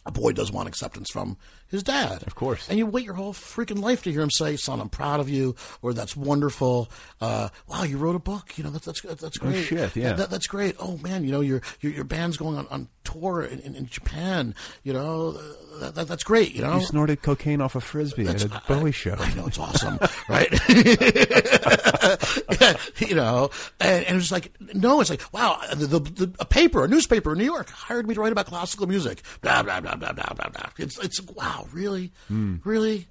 [0.06, 1.38] a boy does want acceptance from
[1.70, 2.24] his dad.
[2.24, 2.70] Of course.
[2.70, 5.30] And you wait your whole freaking life to hear him say, son, I'm proud of
[5.30, 6.90] you, or that's wonderful.
[7.20, 8.58] Uh, wow, you wrote a book.
[8.58, 9.56] You know, that's, that's, that's great.
[9.56, 10.14] Oh, shit, yeah.
[10.14, 10.76] That- that's great.
[10.80, 13.88] Oh, man, you know, your, your, your band's going on, on tour in, in, in
[13.88, 14.54] Japan.
[14.84, 15.32] You know,
[15.80, 16.80] that, that, that's great, you know?
[16.80, 19.16] You snorted cocaine off a frisbee at a Bowie show.
[19.18, 20.00] I know it's awesome,
[20.30, 20.52] right?
[23.00, 23.50] you know,
[23.80, 26.88] and, and it was like, no, it's like, wow, the, the, the, a paper, a
[26.88, 29.22] newspaper in New York hired me to write about classical music.
[29.42, 30.70] Blah blah blah blah blah blah blah.
[30.78, 33.08] It's it's wow, really, really,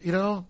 [0.00, 0.46] you know,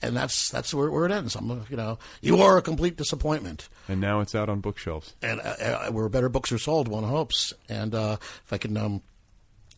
[0.00, 1.36] and that's that's where, where it ends.
[1.36, 5.14] I'm, you know, you are a complete disappointment And now it's out on bookshelves.
[5.22, 7.52] and uh, uh, where better books are sold, one hopes.
[7.68, 9.02] And uh, if I can um,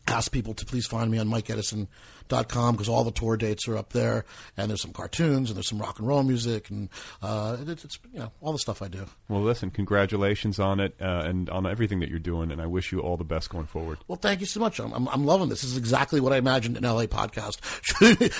[0.07, 3.91] ask people to please find me on MikeEdison.com because all the tour dates are up
[3.93, 4.25] there,
[4.57, 6.89] and there's some cartoons and there's some rock and roll music and
[7.21, 9.05] uh, it's, it's you know all the stuff I do.
[9.27, 12.91] Well, listen, congratulations on it uh, and on everything that you're doing, and I wish
[12.91, 13.97] you all the best going forward.
[14.07, 14.79] Well, thank you so much.
[14.79, 15.61] I'm, I'm, I'm loving this.
[15.61, 17.59] This is exactly what I imagined an LA podcast.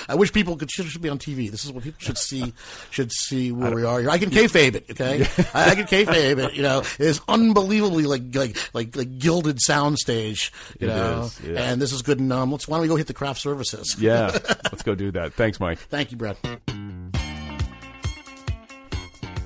[0.08, 1.50] I wish people could should, should be on TV.
[1.50, 2.52] This is what people should see
[2.90, 4.10] should see where we are here.
[4.10, 5.22] I can kayfabe it, okay?
[5.54, 6.54] I, I can kayfabe it.
[6.54, 10.50] You know, it's unbelievably like like like like gilded soundstage.
[10.80, 12.18] You It know, is, and this is good.
[12.18, 13.96] And um, let's why don't we go hit the craft services?
[13.98, 14.30] Yeah,
[14.64, 15.34] let's go do that.
[15.34, 15.78] Thanks, Mike.
[15.78, 16.36] Thank you, Brett.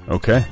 [0.08, 0.44] Okay.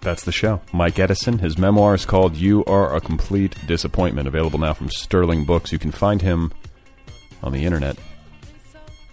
[0.00, 0.62] That's the show.
[0.72, 1.38] Mike Edison.
[1.38, 5.72] His memoir is called You Are a Complete Disappointment, available now from Sterling Books.
[5.72, 6.52] You can find him
[7.42, 7.98] on the internet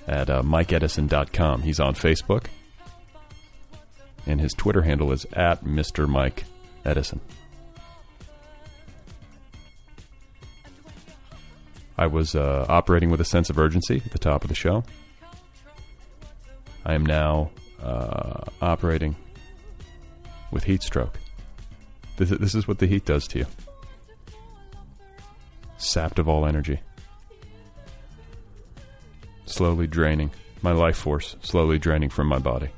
[0.08, 1.64] at uh, MikeEdison.com.
[1.64, 2.46] He's on Facebook.
[4.26, 6.08] And his Twitter handle is at Mr.
[6.08, 6.46] Mike
[6.86, 7.20] Edison.
[11.98, 14.84] I was uh, operating with a sense of urgency at the top of the show.
[16.86, 17.52] I am now
[17.82, 19.16] uh, operating
[20.52, 21.18] with heat stroke.
[22.18, 23.46] This, this is what the heat does to you.
[25.78, 26.80] Sapped of all energy.
[29.46, 32.70] Slowly draining my life force slowly draining from my body.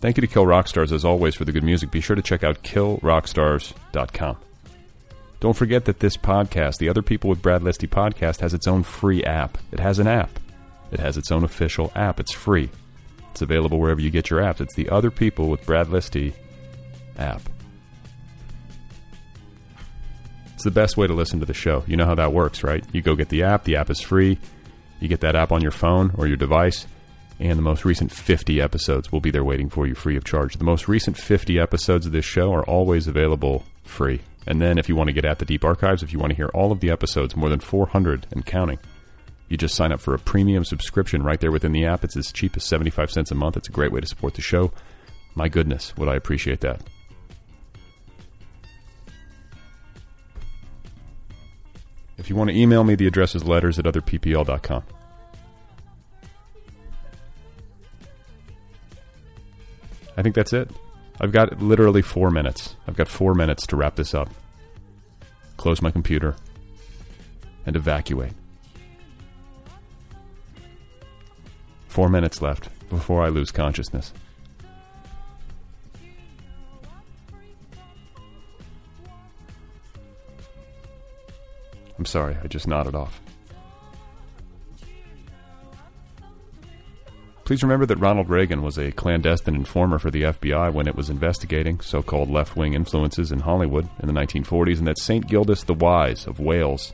[0.00, 1.92] Thank you to Kill Rock Stars as always for the good music.
[1.92, 4.36] Be sure to check out killrockstars.com.
[5.42, 8.84] Don't forget that this podcast, the Other People with Brad Listi podcast, has its own
[8.84, 9.58] free app.
[9.72, 10.38] It has an app.
[10.92, 12.20] It has its own official app.
[12.20, 12.70] It's free.
[13.32, 14.60] It's available wherever you get your apps.
[14.60, 16.32] It's the Other People with Brad Listi
[17.18, 17.42] app.
[20.54, 21.82] It's the best way to listen to the show.
[21.88, 22.84] You know how that works, right?
[22.92, 24.38] You go get the app, the app is free.
[25.00, 26.86] You get that app on your phone or your device,
[27.40, 30.54] and the most recent 50 episodes will be there waiting for you free of charge.
[30.54, 34.20] The most recent 50 episodes of this show are always available free.
[34.46, 36.36] And then if you want to get at the deep archives, if you want to
[36.36, 38.78] hear all of the episodes, more than 400 and counting,
[39.48, 42.04] you just sign up for a premium subscription right there within the app.
[42.04, 43.56] It's as cheap as 75 cents a month.
[43.56, 44.72] It's a great way to support the show.
[45.34, 46.82] My goodness, would I appreciate that.
[52.18, 54.84] If you want to email me, the address is letters at otherppl.com.
[60.16, 60.70] I think that's it.
[61.22, 62.74] I've got literally four minutes.
[62.88, 64.28] I've got four minutes to wrap this up.
[65.56, 66.34] Close my computer
[67.64, 68.32] and evacuate.
[71.86, 74.12] Four minutes left before I lose consciousness.
[81.98, 83.21] I'm sorry, I just nodded off.
[87.44, 91.10] Please remember that Ronald Reagan was a clandestine informer for the FBI when it was
[91.10, 95.26] investigating so called left wing influences in Hollywood in the 1940s, and that St.
[95.26, 96.92] Gildas the Wise of Wales,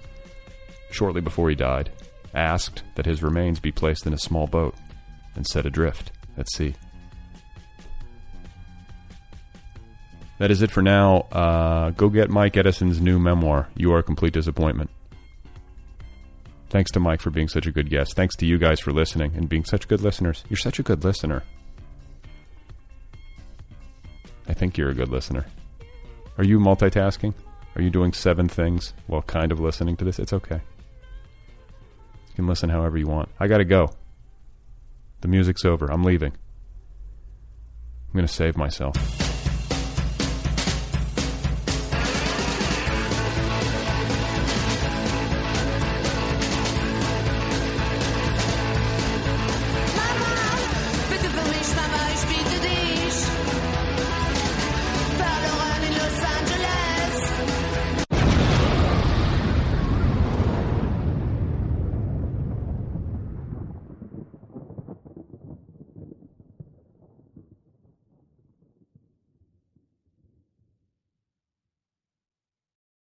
[0.90, 1.90] shortly before he died,
[2.34, 4.74] asked that his remains be placed in a small boat
[5.34, 6.74] and set adrift at sea.
[10.38, 11.26] That is it for now.
[11.32, 14.90] Uh, go get Mike Edison's new memoir, You Are a Complete Disappointment.
[16.70, 18.14] Thanks to Mike for being such a good guest.
[18.14, 20.44] Thanks to you guys for listening and being such good listeners.
[20.50, 21.42] You're such a good listener.
[24.46, 25.46] I think you're a good listener.
[26.36, 27.34] Are you multitasking?
[27.74, 30.18] Are you doing seven things while kind of listening to this?
[30.18, 30.60] It's okay.
[32.28, 33.28] You can listen however you want.
[33.40, 33.90] I gotta go.
[35.20, 35.90] The music's over.
[35.90, 36.32] I'm leaving.
[38.08, 39.27] I'm gonna save myself.